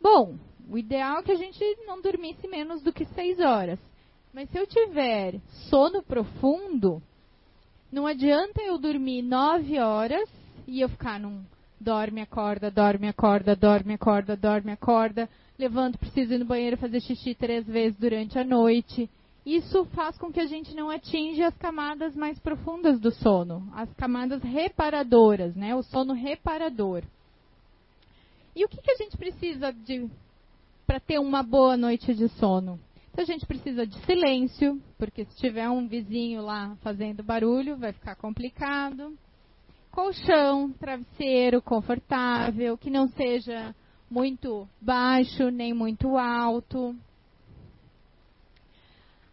[0.00, 0.36] Bom,
[0.70, 3.78] o ideal é que a gente não dormisse menos do que seis horas.
[4.32, 7.02] Mas se eu tiver sono profundo,
[7.90, 10.28] não adianta eu dormir nove horas
[10.70, 11.42] e eu ficar num
[11.80, 15.28] dorme, acorda, dorme, acorda, dorme, acorda, dorme, acorda,
[15.58, 19.10] levanto, preciso ir no banheiro fazer xixi três vezes durante a noite.
[19.44, 23.92] Isso faz com que a gente não atinja as camadas mais profundas do sono, as
[23.94, 25.74] camadas reparadoras, né?
[25.74, 27.02] O sono reparador.
[28.54, 29.74] E o que, que a gente precisa
[30.86, 32.78] para ter uma boa noite de sono?
[33.10, 37.92] Então a gente precisa de silêncio, porque se tiver um vizinho lá fazendo barulho, vai
[37.92, 39.16] ficar complicado.
[39.90, 43.74] Colchão, travesseiro confortável, que não seja
[44.10, 46.96] muito baixo nem muito alto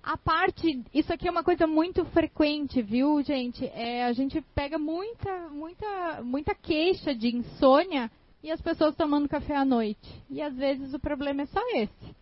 [0.08, 3.65] a parte, isso aqui é uma coisa muito frequente, viu, gente?
[3.65, 8.10] É, a gente pega muita, muita, muita queixa de insônia
[8.41, 10.24] e as pessoas tomando café à noite.
[10.30, 12.15] E às vezes o problema é só esse.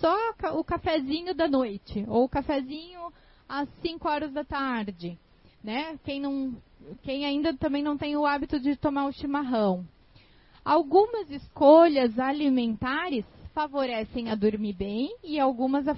[0.00, 0.14] Só
[0.52, 3.10] o cafezinho da noite ou o cafezinho
[3.48, 5.18] às 5 horas da tarde,
[5.64, 5.98] né?
[6.04, 6.54] Quem não,
[7.02, 9.86] quem ainda também não tem o hábito de tomar o chimarrão.
[10.64, 15.94] Algumas escolhas alimentares favorecem a dormir bem e algumas a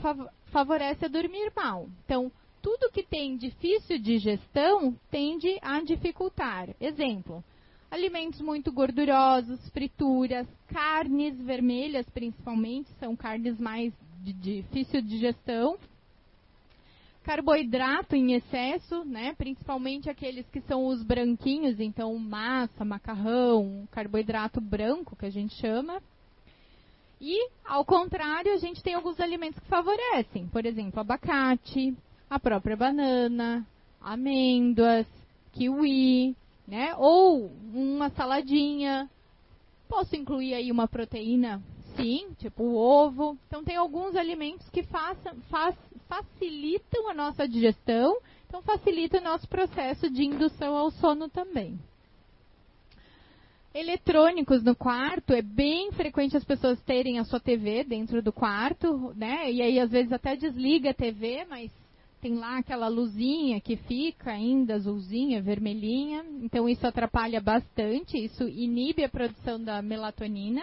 [0.46, 1.88] favorece a dormir mal.
[2.04, 6.68] Então, tudo que tem difícil digestão tende a dificultar.
[6.80, 7.42] Exemplo:
[7.90, 13.92] alimentos muito gordurosos, frituras, carnes vermelhas principalmente, são carnes mais
[14.22, 15.76] de difícil digestão.
[17.22, 19.34] Carboidrato em excesso, né?
[19.38, 26.02] principalmente aqueles que são os branquinhos, então massa, macarrão, carboidrato branco que a gente chama.
[27.20, 30.48] E, ao contrário, a gente tem alguns alimentos que favorecem.
[30.48, 31.96] Por exemplo, abacate,
[32.28, 33.64] a própria banana,
[34.00, 35.06] amêndoas,
[35.52, 36.34] kiwi,
[36.66, 36.94] né?
[36.96, 39.08] Ou uma saladinha.
[39.88, 41.62] Posso incluir aí uma proteína?
[41.96, 43.36] Sim, tipo o ovo.
[43.46, 45.76] Então, tem alguns alimentos que façam, faz,
[46.08, 51.78] facilitam a nossa digestão, então facilita o nosso processo de indução ao sono também
[53.74, 59.12] eletrônicos no quarto, é bem frequente as pessoas terem a sua TV dentro do quarto,
[59.16, 59.50] né?
[59.50, 61.72] E aí às vezes até desliga a TV, mas
[62.20, 66.24] tem lá aquela luzinha que fica ainda azulzinha, vermelhinha.
[66.42, 70.62] Então isso atrapalha bastante, isso inibe a produção da melatonina.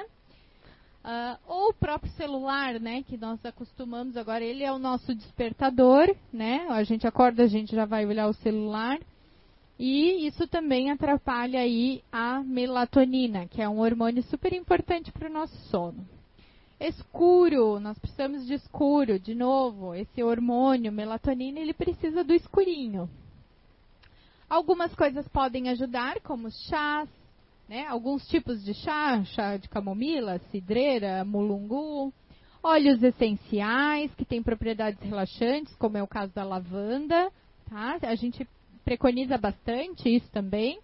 [1.03, 6.13] Uh, ou o próprio celular, né, que nós acostumamos agora, ele é o nosso despertador,
[6.31, 6.67] né?
[6.69, 8.99] A gente acorda, a gente já vai olhar o celular.
[9.79, 15.31] E isso também atrapalha aí a melatonina, que é um hormônio super importante para o
[15.31, 16.05] nosso sono.
[16.77, 23.09] Escuro, nós precisamos de escuro, de novo, esse hormônio, melatonina, ele precisa do escurinho.
[24.49, 27.07] Algumas coisas podem ajudar, como chás,
[27.69, 27.85] né?
[27.85, 32.11] Alguns tipos de chá, chá de camomila, cidreira, mulungu,
[32.63, 37.31] óleos essenciais que têm propriedades relaxantes, como é o caso da lavanda,
[37.69, 37.99] tá?
[38.01, 38.45] A gente
[38.83, 40.79] preconiza bastante isso também.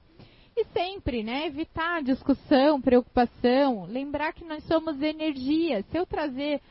[0.55, 5.83] E sempre, né, evitar discussão, preocupação, lembrar que nós somos energia.
[5.89, 6.61] Se eu trazer,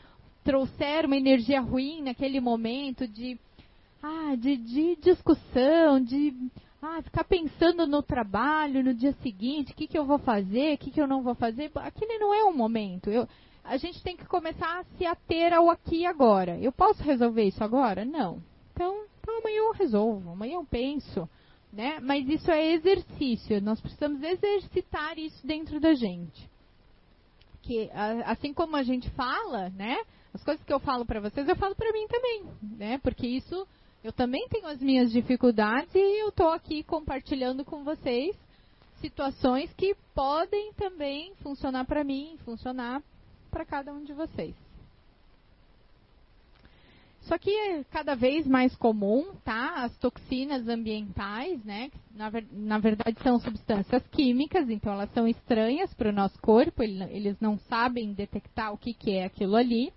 [0.44, 3.36] trouxer uma energia ruim naquele momento de,
[4.00, 6.32] ah, de, de discussão, de
[6.84, 10.78] ah, ficar pensando no trabalho, no dia seguinte, o que, que eu vou fazer, o
[10.78, 13.10] que, que eu não vou fazer, aquele não é o momento.
[13.10, 13.26] Eu,
[13.64, 16.58] a gente tem que começar a se ater ao aqui e agora.
[16.58, 18.04] Eu posso resolver isso agora?
[18.04, 18.42] Não.
[18.72, 21.28] Então, então amanhã eu resolvo, amanhã eu penso.
[21.72, 21.98] Né?
[22.00, 26.48] Mas isso é exercício, nós precisamos exercitar isso dentro da gente.
[27.62, 27.90] Que
[28.26, 29.96] assim como a gente fala, né?
[30.32, 32.98] As coisas que eu falo para vocês, eu falo para mim também, né?
[32.98, 33.66] Porque isso
[34.04, 38.36] eu também tenho as minhas dificuldades e eu estou aqui compartilhando com vocês
[39.00, 43.02] situações que podem também funcionar para mim, funcionar
[43.50, 44.54] para cada um de vocês.
[47.22, 49.82] Isso aqui é cada vez mais comum, tá?
[49.82, 51.90] As toxinas ambientais, né?
[52.14, 57.40] Na, na verdade são substâncias químicas, então elas são estranhas para o nosso corpo, eles
[57.40, 59.90] não sabem detectar o que, que é aquilo ali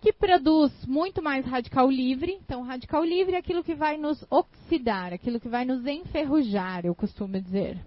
[0.00, 2.38] que produz muito mais radical livre.
[2.42, 6.94] Então, radical livre é aquilo que vai nos oxidar, aquilo que vai nos enferrujar, eu
[6.94, 7.78] costumo dizer.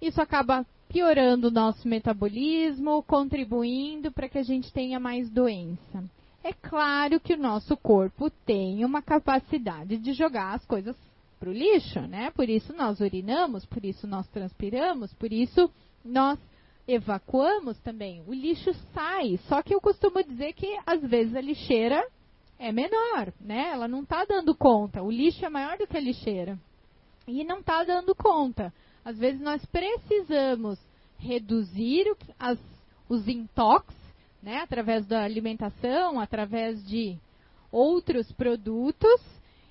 [0.00, 6.04] Isso acaba piorando o nosso metabolismo, contribuindo para que a gente tenha mais doença.
[6.42, 10.94] É claro que o nosso corpo tem uma capacidade de jogar as coisas
[11.40, 12.30] para o lixo, né?
[12.30, 15.70] Por isso nós urinamos, por isso nós transpiramos, por isso
[16.04, 16.38] nós
[16.86, 19.38] evacuamos também, o lixo sai.
[19.48, 22.06] Só que eu costumo dizer que às vezes a lixeira
[22.58, 23.70] é menor, né?
[23.72, 25.02] Ela não está dando conta.
[25.02, 26.58] O lixo é maior do que a lixeira.
[27.26, 28.72] E não está dando conta.
[29.04, 30.78] Às vezes nós precisamos
[31.18, 32.58] reduzir as,
[33.08, 33.94] os intox,
[34.42, 34.58] né?
[34.58, 37.18] Através da alimentação, através de
[37.72, 39.20] outros produtos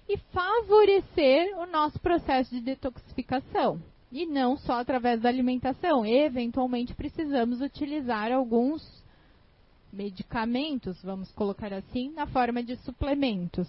[0.10, 3.80] e favorecer o nosso processo de detoxificação
[4.14, 6.06] e não só através da alimentação.
[6.06, 9.04] Eventualmente precisamos utilizar alguns
[9.92, 13.68] medicamentos, vamos colocar assim, na forma de suplementos.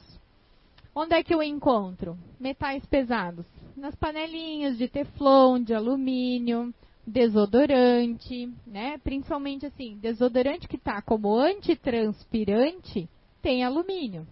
[0.94, 2.16] Onde é que eu encontro?
[2.38, 3.46] Metais pesados.
[3.74, 6.72] Nas panelinhas de teflon, de alumínio,
[7.06, 8.98] desodorante, né?
[8.98, 13.08] Principalmente assim, desodorante que está como antitranspirante
[13.42, 14.26] tem alumínio,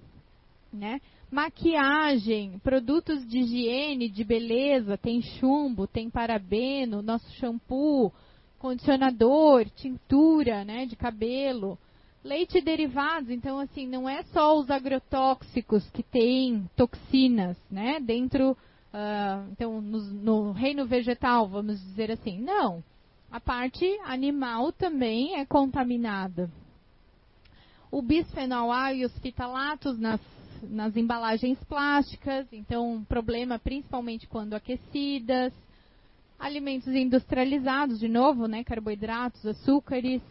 [0.73, 1.01] né?
[1.33, 8.13] Maquiagem, produtos de higiene, de beleza, tem chumbo, tem parabeno, nosso shampoo,
[8.59, 11.79] condicionador, tintura, né, de cabelo,
[12.23, 13.31] leite derivados.
[13.31, 20.01] Então, assim, não é só os agrotóxicos que têm toxinas, né, dentro, uh, então, no,
[20.03, 22.43] no reino vegetal, vamos dizer assim.
[22.43, 22.85] Não,
[23.31, 26.51] a parte animal também é contaminada.
[27.91, 30.21] O bisfenol A e os fitalatos nas
[30.63, 35.53] nas embalagens plásticas, então um problema principalmente quando aquecidas,
[36.39, 40.23] alimentos industrializados, de novo, né, carboidratos, açúcares,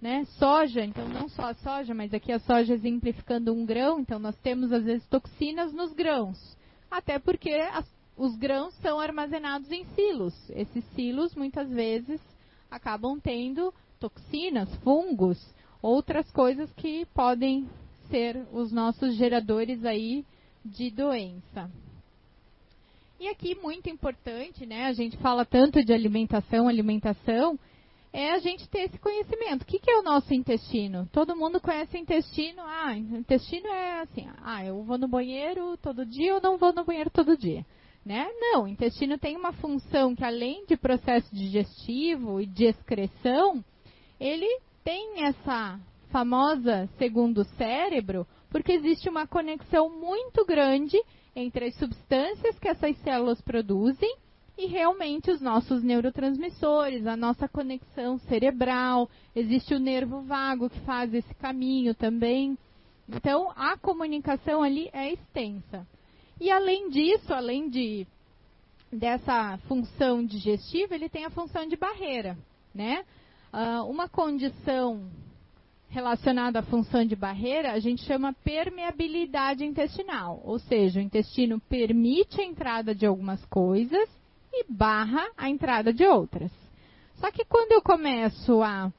[0.00, 4.18] né, soja, então não só a soja, mas aqui a soja exemplificando um grão, então
[4.18, 6.56] nós temos às vezes toxinas nos grãos,
[6.90, 10.34] até porque as, os grãos são armazenados em silos.
[10.50, 12.20] Esses silos muitas vezes
[12.70, 15.38] acabam tendo toxinas, fungos,
[15.80, 17.68] outras coisas que podem
[18.12, 20.22] ser os nossos geradores aí
[20.62, 21.70] de doença.
[23.18, 24.84] E aqui muito importante, né?
[24.84, 27.58] A gente fala tanto de alimentação, alimentação,
[28.12, 29.62] é a gente ter esse conhecimento.
[29.62, 31.08] O que, que é o nosso intestino?
[31.10, 32.60] Todo mundo conhece intestino.
[32.60, 34.28] Ah, intestino é assim.
[34.42, 37.64] Ah, eu vou no banheiro todo dia ou não vou no banheiro todo dia.
[38.04, 38.28] Né?
[38.38, 43.64] Não, o intestino tem uma função que além de processo digestivo e de excreção,
[44.20, 45.78] ele tem essa
[46.12, 51.02] famosa segundo cérebro, porque existe uma conexão muito grande
[51.34, 54.14] entre as substâncias que essas células produzem
[54.58, 61.12] e realmente os nossos neurotransmissores, a nossa conexão cerebral, existe o nervo vago que faz
[61.14, 62.58] esse caminho também.
[63.08, 65.86] Então, a comunicação ali é extensa.
[66.38, 68.06] E além disso, além de
[68.92, 72.36] dessa função digestiva, ele tem a função de barreira,
[72.74, 73.04] né?
[73.52, 75.10] Uh, uma condição
[75.92, 82.40] relacionado à função de barreira, a gente chama permeabilidade intestinal, ou seja, o intestino permite
[82.40, 84.08] a entrada de algumas coisas
[84.50, 86.50] e barra a entrada de outras.
[87.16, 88.90] Só que quando eu começo a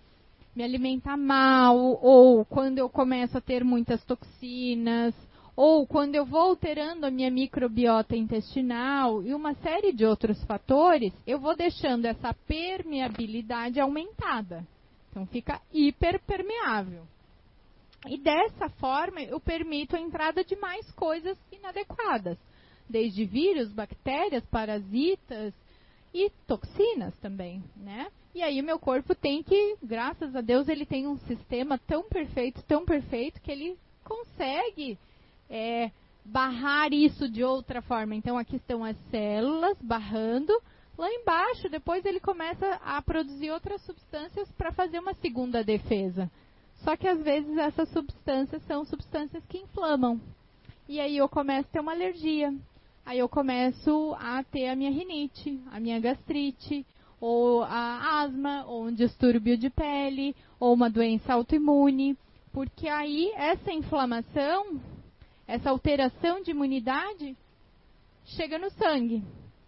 [0.55, 5.15] me alimentar mal, ou quando eu começo a ter muitas toxinas,
[5.55, 11.11] ou quando eu vou alterando a minha microbiota intestinal e uma série de outros fatores,
[11.25, 14.63] eu vou deixando essa permeabilidade aumentada.
[15.13, 17.03] Então fica hiperpermeável.
[18.07, 22.35] E dessa forma eu permito a entrada de mais coisas inadequadas,
[22.89, 25.53] desde vírus, bactérias, parasitas
[26.11, 28.07] e toxinas também, né?
[28.33, 32.09] E aí o meu corpo tem que, graças a Deus, ele tem um sistema tão
[32.09, 34.97] perfeito, tão perfeito que ele consegue
[35.47, 35.91] é,
[36.25, 38.15] barrar isso de outra forma.
[38.15, 40.51] Então aqui estão as células barrando.
[40.97, 46.29] Lá embaixo, depois ele começa a produzir outras substâncias para fazer uma segunda defesa.
[46.83, 50.21] Só que às vezes essas substâncias são substâncias que inflamam.
[50.87, 52.53] E aí eu começo a ter uma alergia.
[53.05, 56.85] Aí eu começo a ter a minha rinite, a minha gastrite,
[57.19, 62.17] ou a asma, ou um distúrbio de pele, ou uma doença autoimune.
[62.51, 64.79] Porque aí essa inflamação,
[65.47, 67.35] essa alteração de imunidade,
[68.25, 69.23] chega no sangue.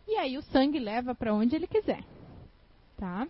[0.08, 2.04] E aí o sangue leva para onde ele quiser.
[2.98, 3.28] Tá?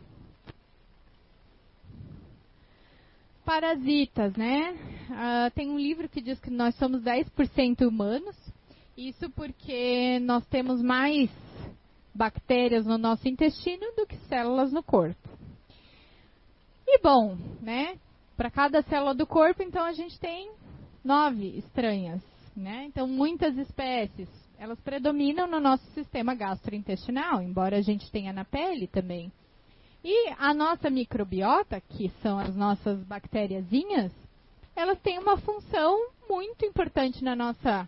[3.45, 4.71] Parasitas, né?
[5.09, 8.35] Uh, tem um livro que diz que nós somos 10% humanos.
[8.97, 11.29] Isso porque nós temos mais
[12.13, 15.29] bactérias no nosso intestino do que células no corpo.
[16.87, 17.97] E bom, né?
[18.37, 20.51] Para cada célula do corpo, então a gente tem
[21.03, 22.21] nove estranhas,
[22.55, 22.85] né?
[22.85, 28.87] Então muitas espécies, elas predominam no nosso sistema gastrointestinal, embora a gente tenha na pele
[28.87, 29.31] também.
[30.03, 34.11] E a nossa microbiota, que são as nossas bactériazinhas,
[34.75, 37.87] elas têm uma função muito importante na nossa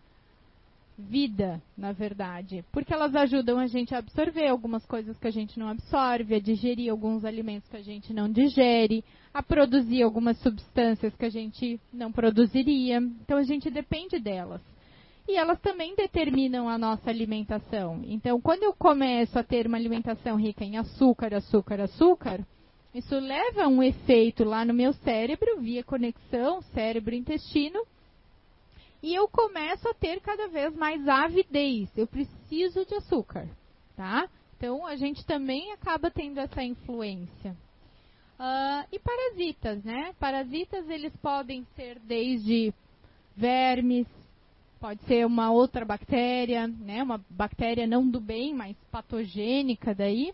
[0.97, 5.59] vida, na verdade, porque elas ajudam a gente a absorver algumas coisas que a gente
[5.59, 11.15] não absorve, a digerir alguns alimentos que a gente não digere, a produzir algumas substâncias
[11.15, 12.97] que a gente não produziria.
[12.97, 14.61] Então a gente depende delas
[15.27, 18.01] e elas também determinam a nossa alimentação.
[18.05, 22.45] Então, quando eu começo a ter uma alimentação rica em açúcar, açúcar, açúcar,
[22.93, 27.85] isso leva a um efeito lá no meu cérebro, via conexão cérebro-intestino,
[29.03, 31.89] e eu começo a ter cada vez mais avidez.
[31.95, 33.47] Eu preciso de açúcar,
[33.95, 34.27] tá?
[34.55, 37.55] Então, a gente também acaba tendo essa influência.
[38.39, 40.13] Uh, e parasitas, né?
[40.19, 42.73] Parasitas, eles podem ser desde
[43.35, 44.07] vermes,
[44.79, 50.33] pode ser uma outra bactéria, né, uma bactéria não do bem, mas patogênica daí.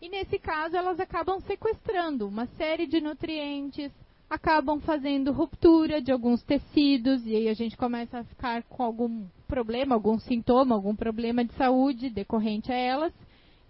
[0.00, 3.92] E nesse caso elas acabam sequestrando uma série de nutrientes,
[4.30, 9.26] acabam fazendo ruptura de alguns tecidos e aí a gente começa a ficar com algum
[9.48, 13.12] problema, algum sintoma, algum problema de saúde decorrente a elas.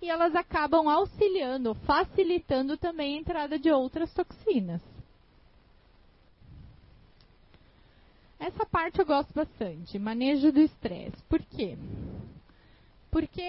[0.02, 4.82] E elas acabam auxiliando, facilitando também a entrada de outras toxinas.
[8.40, 11.22] Essa parte eu gosto bastante, manejo do estresse.
[11.28, 11.76] Por quê?
[13.10, 13.42] Porque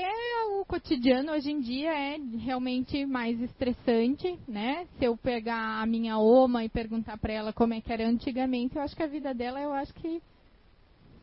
[0.60, 4.86] o cotidiano hoje em dia é realmente mais estressante, né?
[5.00, 8.76] Se eu pegar a minha oma e perguntar para ela como é que era antigamente,
[8.76, 10.22] eu acho que a vida dela, eu acho que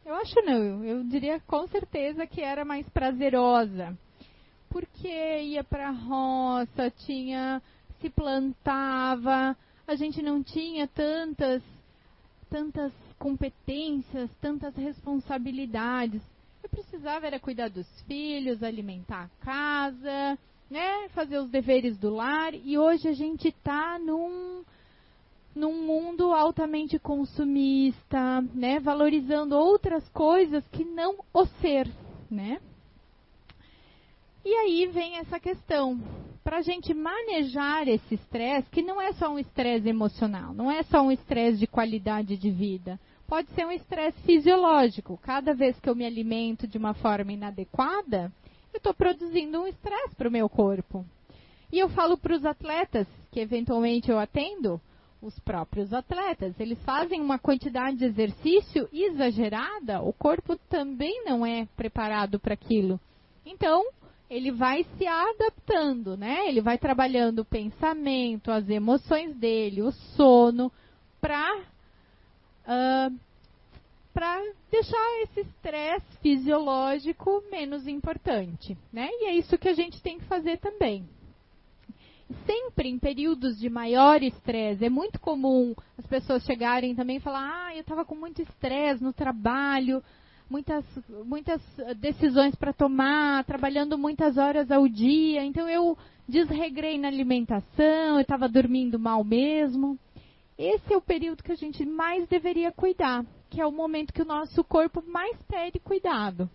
[0.07, 3.95] eu acho não, eu diria com certeza que era mais prazerosa.
[4.71, 7.61] Porque ia para a roça, tinha
[8.01, 9.55] se plantava,
[9.87, 11.63] a gente não tinha tantas
[12.49, 16.23] tantas competências, tantas responsabilidades.
[16.63, 20.39] Eu precisava era cuidar dos filhos, alimentar a casa,
[20.71, 22.55] né, fazer os deveres do lar.
[22.55, 24.65] E hoje a gente está num
[25.55, 31.89] num mundo altamente consumista, né, valorizando outras coisas que não o ser,
[32.31, 32.61] né?
[34.45, 36.01] E aí vem essa questão
[36.45, 40.83] para a gente manejar esse estresse, que não é só um estresse emocional, não é
[40.85, 42.99] só um estresse de qualidade de vida.
[43.29, 45.19] Pode ser um estresse fisiológico.
[45.23, 48.33] Cada vez que eu me alimento de uma forma inadequada,
[48.73, 51.05] eu estou produzindo um estresse para o meu corpo.
[51.71, 54.81] E eu falo para os atletas, que eventualmente eu atendo,
[55.21, 61.67] os próprios atletas, eles fazem uma quantidade de exercício exagerada, o corpo também não é
[61.77, 62.99] preparado para aquilo.
[63.45, 63.85] Então,
[64.31, 66.49] ele vai se adaptando, né?
[66.49, 70.73] Ele vai trabalhando o pensamento, as emoções dele, o sono,
[71.21, 71.63] para
[72.69, 73.11] uh, ah,
[74.13, 79.09] para deixar esse estresse fisiológico menos importante, né?
[79.11, 81.05] E é isso que a gente tem que fazer também.
[82.45, 87.69] Sempre em períodos de maior estresse, é muito comum as pessoas chegarem também e falar:
[87.69, 90.03] "Ah, eu estava com muito estresse no trabalho,
[90.51, 90.85] muitas,
[91.25, 91.63] muitas
[91.97, 95.97] decisões para tomar, trabalhando muitas horas ao dia, então eu
[96.29, 99.99] desregrei na alimentação, eu estava dormindo mal mesmo.
[100.59, 104.23] Esse é o período que a gente mais deveria cuidar, que é o momento que
[104.23, 106.51] o nosso corpo mais pede cuidado.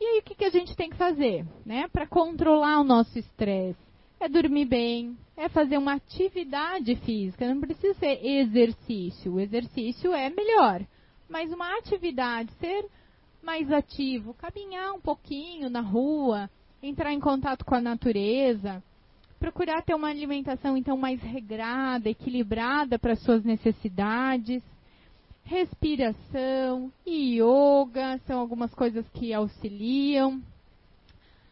[0.00, 3.18] E aí o que, que a gente tem que fazer, né, para controlar o nosso
[3.18, 3.80] estresse?
[4.20, 9.34] É dormir bem, é fazer uma atividade física, não precisa ser exercício.
[9.34, 10.80] O exercício é melhor,
[11.28, 12.86] mas uma atividade, ser
[13.42, 16.48] mais ativo, caminhar um pouquinho na rua,
[16.80, 18.82] entrar em contato com a natureza,
[19.38, 24.62] procurar ter uma alimentação então mais regrada, equilibrada para suas necessidades.
[25.44, 30.42] Respiração, yoga são algumas coisas que auxiliam.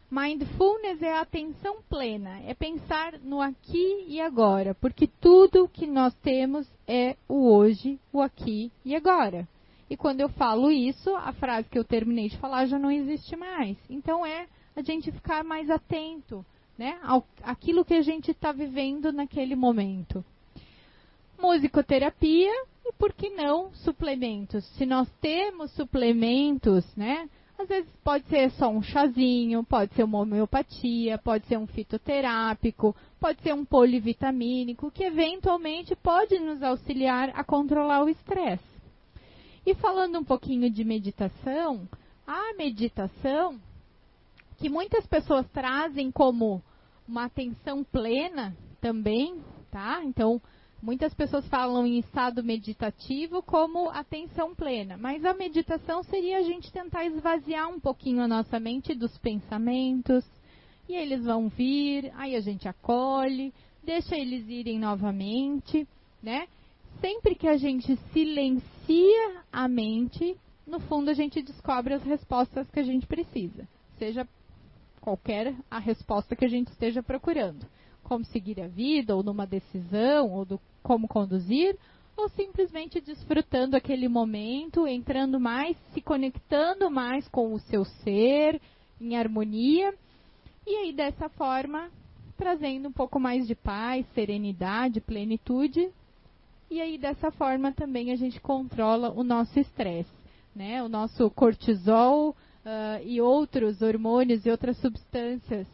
[0.09, 6.13] Mindfulness é a atenção plena, é pensar no aqui e agora, porque tudo que nós
[6.15, 9.45] temos é o hoje, o aqui e agora.
[9.89, 13.35] E quando eu falo isso, a frase que eu terminei de falar já não existe
[13.35, 13.77] mais.
[13.89, 16.45] Então é a gente ficar mais atento,
[16.77, 16.99] né,
[17.43, 20.23] aquilo que a gente está vivendo naquele momento.
[21.39, 22.51] Musicoterapia
[22.85, 24.65] e por que não suplementos?
[24.77, 27.29] Se nós temos suplementos, né?
[27.59, 32.95] Às vezes pode ser só um chazinho, pode ser uma homeopatia, pode ser um fitoterápico,
[33.19, 38.63] pode ser um polivitamínico, que eventualmente pode nos auxiliar a controlar o estresse.
[39.65, 41.87] E falando um pouquinho de meditação,
[42.27, 43.59] a meditação,
[44.57, 46.61] que muitas pessoas trazem como
[47.07, 49.41] uma atenção plena também,
[49.71, 50.01] tá?
[50.03, 50.41] Então,
[50.81, 56.71] muitas pessoas falam em estado meditativo como atenção plena, mas a meditação seria a gente
[56.71, 60.25] tentar esvaziar um pouquinho a nossa mente dos pensamentos,
[60.87, 63.53] e eles vão vir, aí a gente acolhe,
[63.83, 65.87] deixa eles irem novamente,
[66.21, 66.47] né?
[67.01, 72.79] sempre que a gente silencia a mente, no fundo a gente descobre as respostas que
[72.79, 74.27] a gente precisa, seja
[75.07, 77.65] qualquer a resposta que a gente esteja procurando.
[78.03, 81.77] Como seguir a vida, ou numa decisão, ou do como conduzir,
[82.17, 88.59] ou simplesmente desfrutando aquele momento, entrando mais, se conectando mais com o seu ser,
[88.99, 89.93] em harmonia,
[90.65, 91.89] e aí dessa forma
[92.35, 95.89] trazendo um pouco mais de paz, serenidade, plenitude
[96.69, 100.11] e aí, dessa forma, também a gente controla o nosso estresse.
[100.53, 100.83] Né?
[100.83, 102.35] O nosso cortisol
[102.67, 105.65] uh, e outros hormônios e outras substâncias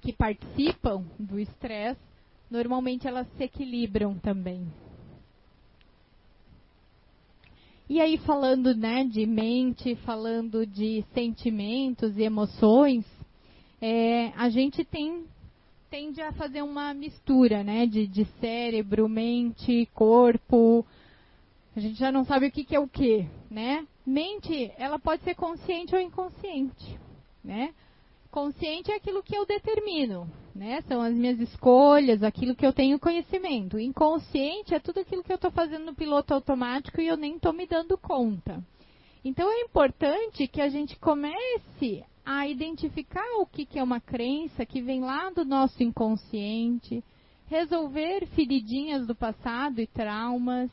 [0.00, 2.00] que participam do estresse,
[2.50, 4.66] normalmente elas se equilibram também.
[7.88, 13.04] E aí, falando né, de mente, falando de sentimentos e emoções,
[13.80, 15.24] é, a gente tem
[15.90, 20.86] tende a fazer uma mistura, né, de, de cérebro, mente, corpo.
[21.74, 23.86] A gente já não sabe o que, que é o que, né?
[24.04, 26.98] Mente, ela pode ser consciente ou inconsciente,
[27.42, 27.72] né?
[28.30, 30.82] Consciente é aquilo que eu determino, né?
[30.82, 33.78] São as minhas escolhas, aquilo que eu tenho conhecimento.
[33.78, 37.52] Inconsciente é tudo aquilo que eu estou fazendo no piloto automático e eu nem estou
[37.54, 38.62] me dando conta.
[39.24, 44.66] Então é importante que a gente comece a identificar o que, que é uma crença
[44.66, 47.02] que vem lá do nosso inconsciente,
[47.46, 50.70] resolver feridinhas do passado e traumas,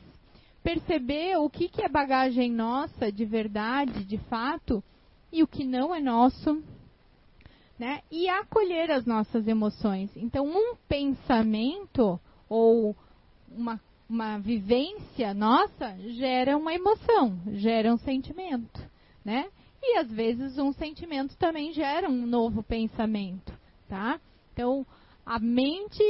[0.62, 4.82] perceber o que, que é bagagem nossa de verdade, de fato,
[5.32, 6.62] e o que não é nosso,
[7.78, 8.02] né?
[8.10, 10.10] E acolher as nossas emoções.
[10.16, 12.94] Então, um pensamento ou
[13.48, 18.80] uma, uma vivência nossa gera uma emoção, gera um sentimento,
[19.24, 19.48] né?
[19.82, 23.52] E às vezes um sentimento também gera um novo pensamento,
[23.88, 24.20] tá?
[24.52, 24.86] Então,
[25.24, 26.02] a mente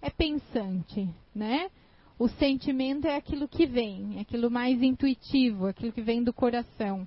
[0.00, 1.70] é pensante, né?
[2.18, 7.06] O sentimento é aquilo que vem, é aquilo mais intuitivo, aquilo que vem do coração.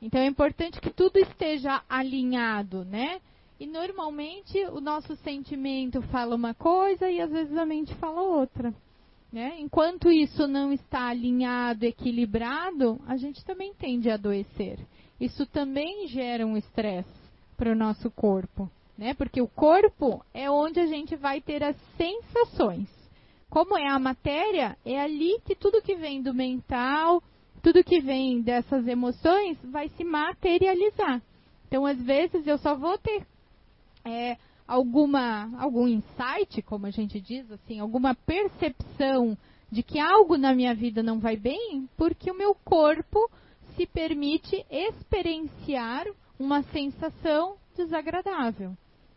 [0.00, 3.20] Então é importante que tudo esteja alinhado, né?
[3.58, 8.74] E normalmente o nosso sentimento fala uma coisa e às vezes a mente fala outra.
[9.32, 9.54] Né?
[9.60, 14.78] Enquanto isso não está alinhado, equilibrado, a gente também tende a adoecer
[15.22, 17.08] isso também gera um estresse
[17.56, 19.14] para o nosso corpo, né?
[19.14, 22.88] Porque o corpo é onde a gente vai ter as sensações.
[23.52, 27.22] Como é a matéria, é ali que tudo que vem do mental,
[27.62, 31.20] tudo que vem dessas emoções vai se materializar.
[31.68, 33.26] Então, às vezes, eu só vou ter
[34.06, 39.36] é, alguma, algum insight, como a gente diz, assim, alguma percepção
[39.70, 43.30] de que algo na minha vida não vai bem, porque o meu corpo
[43.76, 46.06] se permite experienciar
[46.38, 48.74] uma sensação desagradável,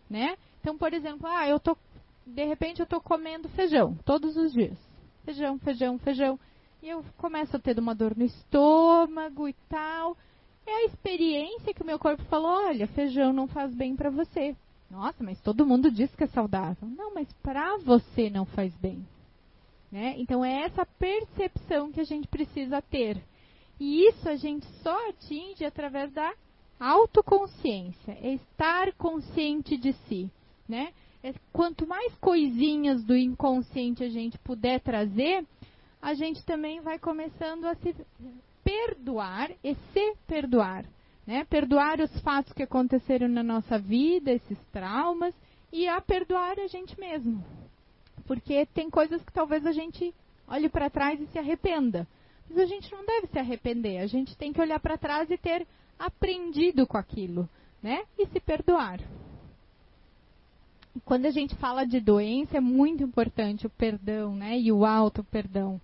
[0.10, 0.36] né?
[0.60, 1.78] Então, por exemplo, ah, eu tô
[2.26, 4.78] de repente eu tô comendo feijão todos os dias.
[5.24, 6.40] Feijão, feijão, feijão.
[6.82, 10.18] E eu começo a ter uma dor no estômago e tal.
[10.66, 14.56] É a experiência que o meu corpo falou: olha, feijão não faz bem para você.
[14.90, 16.88] Nossa, mas todo mundo diz que é saudável.
[16.88, 19.06] Não, mas para você não faz bem.
[19.92, 20.16] Né?
[20.18, 23.22] Então é essa percepção que a gente precisa ter.
[23.80, 26.34] E isso a gente só atinge através da
[26.80, 30.30] autoconsciência, é estar consciente de si,
[30.68, 30.94] né?
[31.26, 35.44] É, quanto mais coisinhas do inconsciente a gente puder trazer,
[36.00, 37.96] a gente também vai começando a se
[38.64, 40.86] perdoar e se perdoar,
[41.26, 41.44] né?
[41.46, 45.34] Perdoar os fatos que aconteceram na nossa vida, esses traumas,
[45.74, 47.44] e a perdoar a gente mesmo.
[48.28, 50.14] Porque tem coisas que talvez a gente
[50.48, 52.08] olhe para trás e se arrependa.
[52.48, 53.98] Mas a gente não deve se arrepender.
[53.98, 55.66] A gente tem que olhar para trás e ter
[55.98, 57.50] aprendido com aquilo,
[57.82, 58.04] né?
[58.16, 59.00] E se perdoar.
[61.04, 64.58] Quando a gente fala de doença, é muito importante o perdão, né?
[64.58, 65.80] E o auto perdão.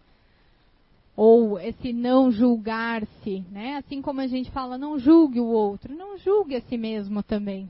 [1.15, 3.75] Ou esse não julgar-se, né?
[3.77, 7.69] Assim como a gente fala, não julgue o outro, não julgue a si mesmo também.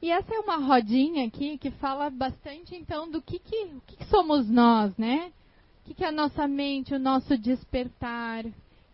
[0.00, 4.48] E essa é uma rodinha aqui que fala bastante então do que, que, que somos
[4.48, 5.32] nós, né?
[5.80, 8.44] O que, que é a nossa mente, o nosso despertar,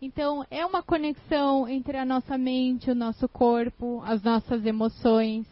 [0.01, 5.45] então, é uma conexão entre a nossa mente, o nosso corpo, as nossas emoções,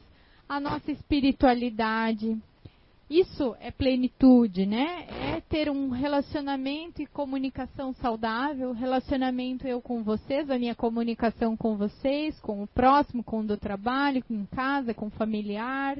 [0.47, 2.35] a nossa espiritualidade.
[3.07, 5.05] Isso é plenitude, né?
[5.35, 11.77] É ter um relacionamento e comunicação saudável, relacionamento eu com vocês, a minha comunicação com
[11.77, 15.95] vocês, com o próximo, com o do trabalho, com casa, com o familiar.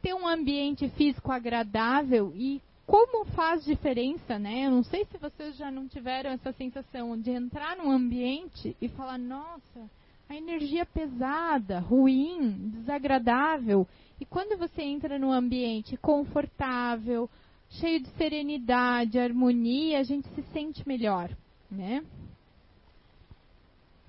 [0.00, 4.66] Ter um ambiente físico agradável e como faz diferença, né?
[4.66, 8.88] Eu não sei se vocês já não tiveram essa sensação de entrar num ambiente e
[8.88, 9.90] falar, nossa,
[10.28, 13.86] a energia pesada, ruim, desagradável.
[14.20, 17.28] E quando você entra num ambiente confortável,
[17.70, 21.30] cheio de serenidade, harmonia, a gente se sente melhor,
[21.68, 22.04] né?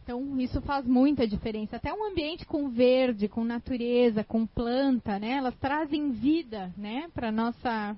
[0.04, 1.76] Então, isso faz muita diferença.
[1.76, 5.32] Até um ambiente com verde, com natureza, com planta, né?
[5.32, 7.98] Elas trazem vida, né, para nossa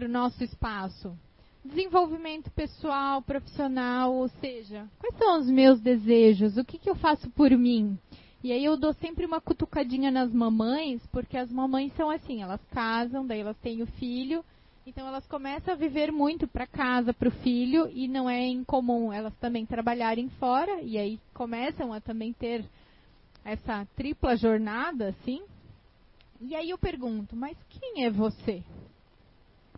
[0.00, 1.14] para o nosso espaço?
[1.62, 6.56] Desenvolvimento pessoal, profissional, ou seja, quais são os meus desejos?
[6.56, 7.98] O que, que eu faço por mim?
[8.42, 12.62] E aí eu dou sempre uma cutucadinha nas mamães, porque as mamães são assim, elas
[12.70, 14.42] casam, daí elas têm o filho,
[14.86, 19.12] então elas começam a viver muito para casa, para o filho, e não é incomum
[19.12, 22.64] elas também trabalharem fora, e aí começam a também ter
[23.44, 25.42] essa tripla jornada, assim.
[26.40, 28.64] E aí eu pergunto, mas quem é você?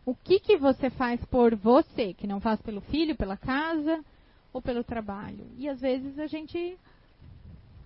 [0.05, 4.05] O que, que você faz por você, que não faz pelo filho, pela casa
[4.53, 5.47] ou pelo trabalho?
[5.57, 6.77] E às vezes a gente.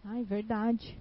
[0.05, 0.97] Ai, verdade.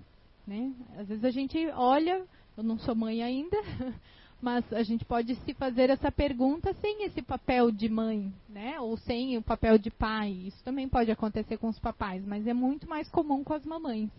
[0.45, 0.73] Né?
[0.97, 2.23] Às vezes a gente olha,
[2.57, 3.57] eu não sou mãe ainda,
[4.41, 8.79] mas a gente pode se fazer essa pergunta sem esse papel de mãe, né?
[8.81, 10.31] Ou sem o papel de pai.
[10.31, 14.09] Isso também pode acontecer com os papais, mas é muito mais comum com as mamães.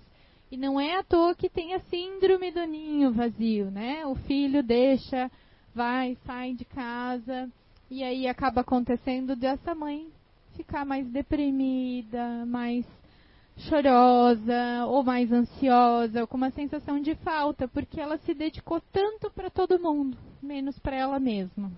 [0.50, 4.06] E não é à toa que tem a síndrome do ninho vazio, né?
[4.06, 5.30] O filho deixa
[5.76, 7.50] vai, sai de casa
[7.90, 10.08] e aí acaba acontecendo dessa mãe
[10.56, 12.86] ficar mais deprimida, mais
[13.58, 19.30] chorosa ou mais ansiosa, ou com uma sensação de falta, porque ela se dedicou tanto
[19.30, 21.70] para todo mundo, menos para ela mesma.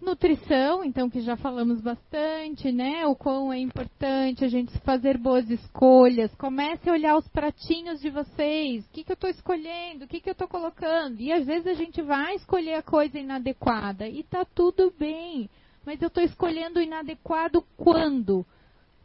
[0.00, 3.04] Nutrição, então, que já falamos bastante, né?
[3.06, 6.32] O quão é importante a gente fazer boas escolhas.
[6.36, 8.86] Comece a olhar os pratinhos de vocês.
[8.86, 10.04] O que, que eu estou escolhendo?
[10.04, 11.20] O que, que eu estou colocando?
[11.20, 14.08] E às vezes a gente vai escolher a coisa inadequada.
[14.08, 15.50] E está tudo bem.
[15.84, 18.46] Mas eu estou escolhendo o inadequado quando?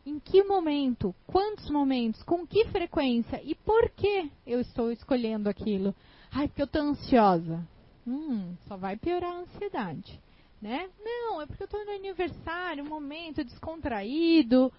[0.05, 1.13] Em que momento?
[1.25, 2.21] Quantos momentos?
[2.21, 3.41] Com que frequência?
[3.43, 5.95] E por que eu estou escolhendo aquilo?
[6.31, 7.67] Ai, porque eu estou ansiosa.
[8.05, 10.21] Hum, só vai piorar a ansiedade
[10.63, 10.89] né?
[11.03, 14.71] Não, é porque eu estou no aniversário, um momento descontraído,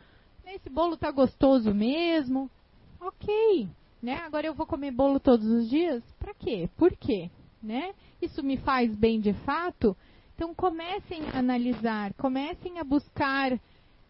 [0.46, 2.50] esse bolo tá gostoso mesmo.
[2.98, 3.68] Ok,
[4.02, 4.14] né?
[4.24, 6.02] Agora eu vou comer bolo todos os dias?
[6.18, 6.70] Para quê?
[6.78, 7.30] Por quê?
[7.62, 7.92] Né?
[8.20, 9.94] Isso me faz bem de fato?
[10.34, 13.52] Então comecem a analisar, comecem a buscar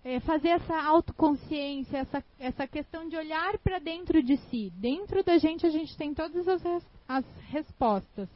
[0.05, 4.73] é, fazer essa autoconsciência, essa, essa questão de olhar para dentro de si.
[4.77, 6.63] Dentro da gente a gente tem todas as,
[7.09, 8.29] as respostas.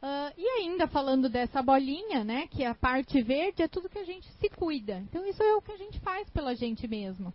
[0.00, 3.98] Uh, e ainda falando dessa bolinha, né, que é a parte verde, é tudo que
[3.98, 4.98] a gente se cuida.
[5.00, 7.34] Então isso é o que a gente faz pela gente mesmo.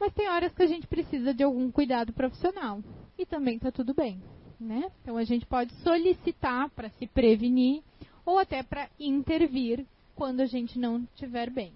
[0.00, 2.82] Mas tem horas que a gente precisa de algum cuidado profissional.
[3.18, 4.22] E também está tudo bem.
[4.58, 4.90] Né?
[5.02, 7.82] Então a gente pode solicitar para se prevenir
[8.24, 9.84] ou até para intervir
[10.14, 11.72] quando a gente não estiver bem.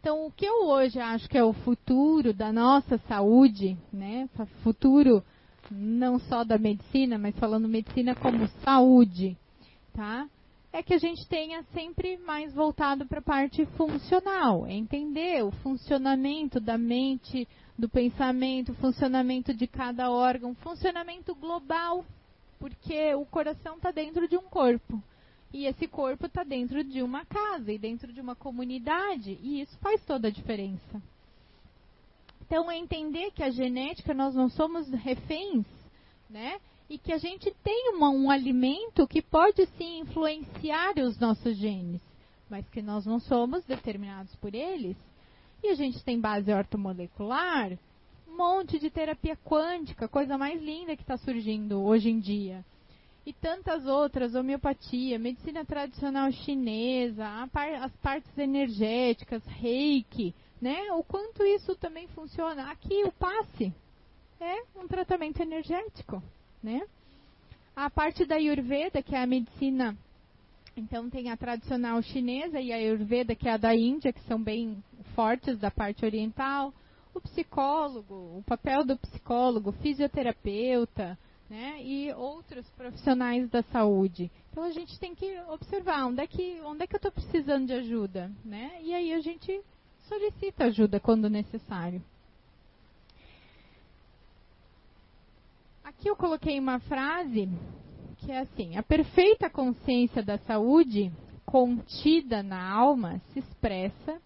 [0.00, 4.30] Então, o que eu hoje acho que é o futuro da nossa saúde, né?
[4.62, 5.22] Futuro
[5.70, 9.36] não só da medicina, mas falando medicina como saúde,
[9.92, 10.28] tá?
[10.72, 15.50] É que a gente tenha sempre mais voltado para a parte funcional, é entender o
[15.50, 17.46] funcionamento da mente,
[17.78, 22.04] do pensamento, o funcionamento de cada órgão, funcionamento global,
[22.58, 25.02] Porque o coração está dentro de um corpo.
[25.52, 29.38] E esse corpo está dentro de uma casa e dentro de uma comunidade.
[29.42, 31.02] E isso faz toda a diferença.
[32.50, 35.64] Então é entender que a genética nós não somos reféns,
[36.28, 36.58] né?
[36.88, 42.02] E que a gente tem uma, um alimento que pode sim influenciar os nossos genes,
[42.50, 44.96] mas que nós não somos determinados por eles.
[45.62, 47.78] E a gente tem base ortomolecular,
[48.26, 52.64] um monte de terapia quântica, coisa mais linda que está surgindo hoje em dia
[53.24, 57.28] e tantas outras, homeopatia, medicina tradicional chinesa,
[57.80, 60.92] as partes energéticas, reiki, né?
[60.92, 62.70] O quanto isso também funciona.
[62.70, 63.72] Aqui o passe
[64.40, 66.22] é um tratamento energético,
[66.62, 66.82] né?
[67.74, 69.96] A parte da Ayurveda, que é a medicina,
[70.76, 74.42] então tem a tradicional chinesa e a Ayurveda, que é a da Índia, que são
[74.42, 74.82] bem
[75.14, 76.72] fortes da parte oriental.
[77.14, 81.18] O psicólogo, o papel do psicólogo, fisioterapeuta,
[81.50, 84.30] né, e outros profissionais da saúde.
[84.52, 87.66] Então a gente tem que observar onde é que, onde é que eu estou precisando
[87.66, 88.78] de ajuda, né?
[88.82, 89.60] E aí a gente
[90.10, 92.02] solicita ajuda quando necessário.
[95.84, 97.48] Aqui eu coloquei uma frase
[98.18, 101.12] que é assim: a perfeita consciência da saúde
[101.46, 104.20] contida na alma se expressa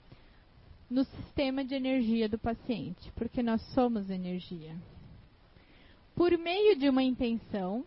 [0.88, 4.74] no sistema de energia do paciente, porque nós somos energia
[6.14, 7.84] por meio de uma intenção.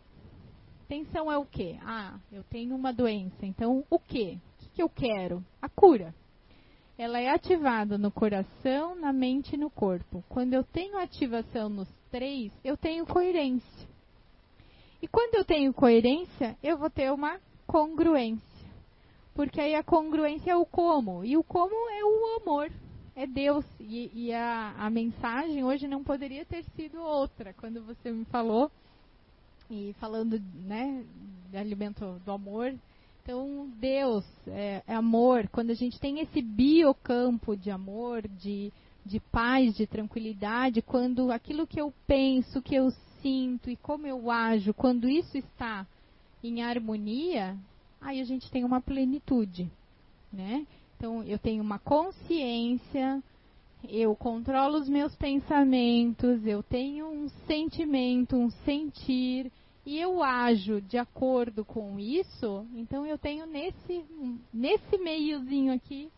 [0.85, 1.77] Intenção é o quê?
[1.81, 3.45] Ah, eu tenho uma doença.
[3.45, 4.37] Então, o quê?
[4.61, 5.43] O que eu quero?
[5.61, 6.13] A cura.
[6.97, 10.23] Ela é ativada no coração, na mente e no corpo.
[10.27, 13.87] Quando eu tenho ativação nos três, eu tenho coerência.
[15.01, 18.41] E quando eu tenho coerência, eu vou ter uma congruência.
[19.35, 21.23] Porque aí a congruência é o como.
[21.23, 22.71] E o como é o amor
[23.15, 23.65] é Deus.
[23.79, 27.53] E, e a, a, mensagem hoje não poderia ter sido outra.
[27.53, 28.71] Quando você me falou,
[29.69, 31.03] e falando né,
[31.51, 32.73] de alimento do amor.
[33.27, 35.49] Então, Deus é, é amor.
[35.49, 38.71] Quando a gente tem esse biocampo de amor, de,
[39.05, 42.89] de paz, de tranquilidade, quando aquilo que eu penso, que eu
[43.21, 45.85] sinto e como eu ajo, quando isso está
[46.41, 47.57] em harmonia,
[47.99, 49.69] aí a gente tem uma plenitude,
[50.31, 50.65] né?
[50.95, 53.21] Então, eu tenho uma consciência,
[53.89, 59.51] eu controlo os meus pensamentos, eu tenho um sentimento, um sentir,
[59.87, 64.03] e eu ajo de acordo com isso, então eu tenho nesse,
[64.53, 66.11] nesse meiozinho aqui,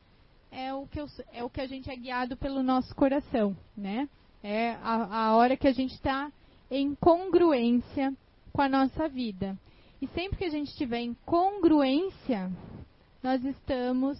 [0.51, 4.09] é o, que eu, é o que a gente é guiado pelo nosso coração, né?
[4.41, 6.31] É a, a hora que a gente está
[6.71, 8.11] em congruência
[8.51, 9.55] com a nossa vida.
[10.01, 12.51] E sempre que a gente estiver em congruência,
[13.21, 14.19] nós estamos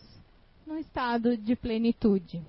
[0.63, 2.39] num estado de plenitude.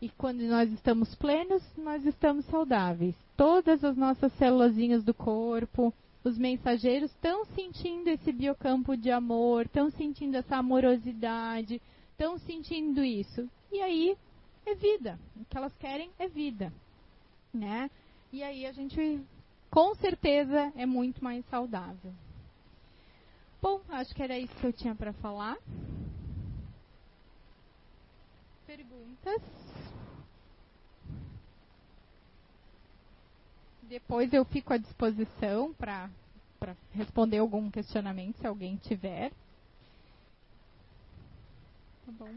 [0.00, 3.14] E quando nós estamos plenos, nós estamos saudáveis.
[3.36, 4.74] Todas as nossas células
[5.04, 5.94] do corpo,
[6.24, 11.80] os mensageiros estão sentindo esse biocampo de amor, estão sentindo essa amorosidade,
[12.12, 13.48] estão sentindo isso.
[13.72, 14.16] E aí
[14.64, 15.18] é vida.
[15.36, 16.72] O que elas querem é vida,
[17.52, 17.90] né?
[18.32, 19.20] E aí a gente,
[19.70, 22.12] com certeza, é muito mais saudável.
[23.60, 25.56] Bom, acho que era isso que eu tinha para falar
[28.66, 29.42] perguntas.
[33.92, 36.08] Depois eu fico à disposição para
[36.92, 39.30] responder algum questionamento, se alguém tiver.
[42.06, 42.32] Tá bom.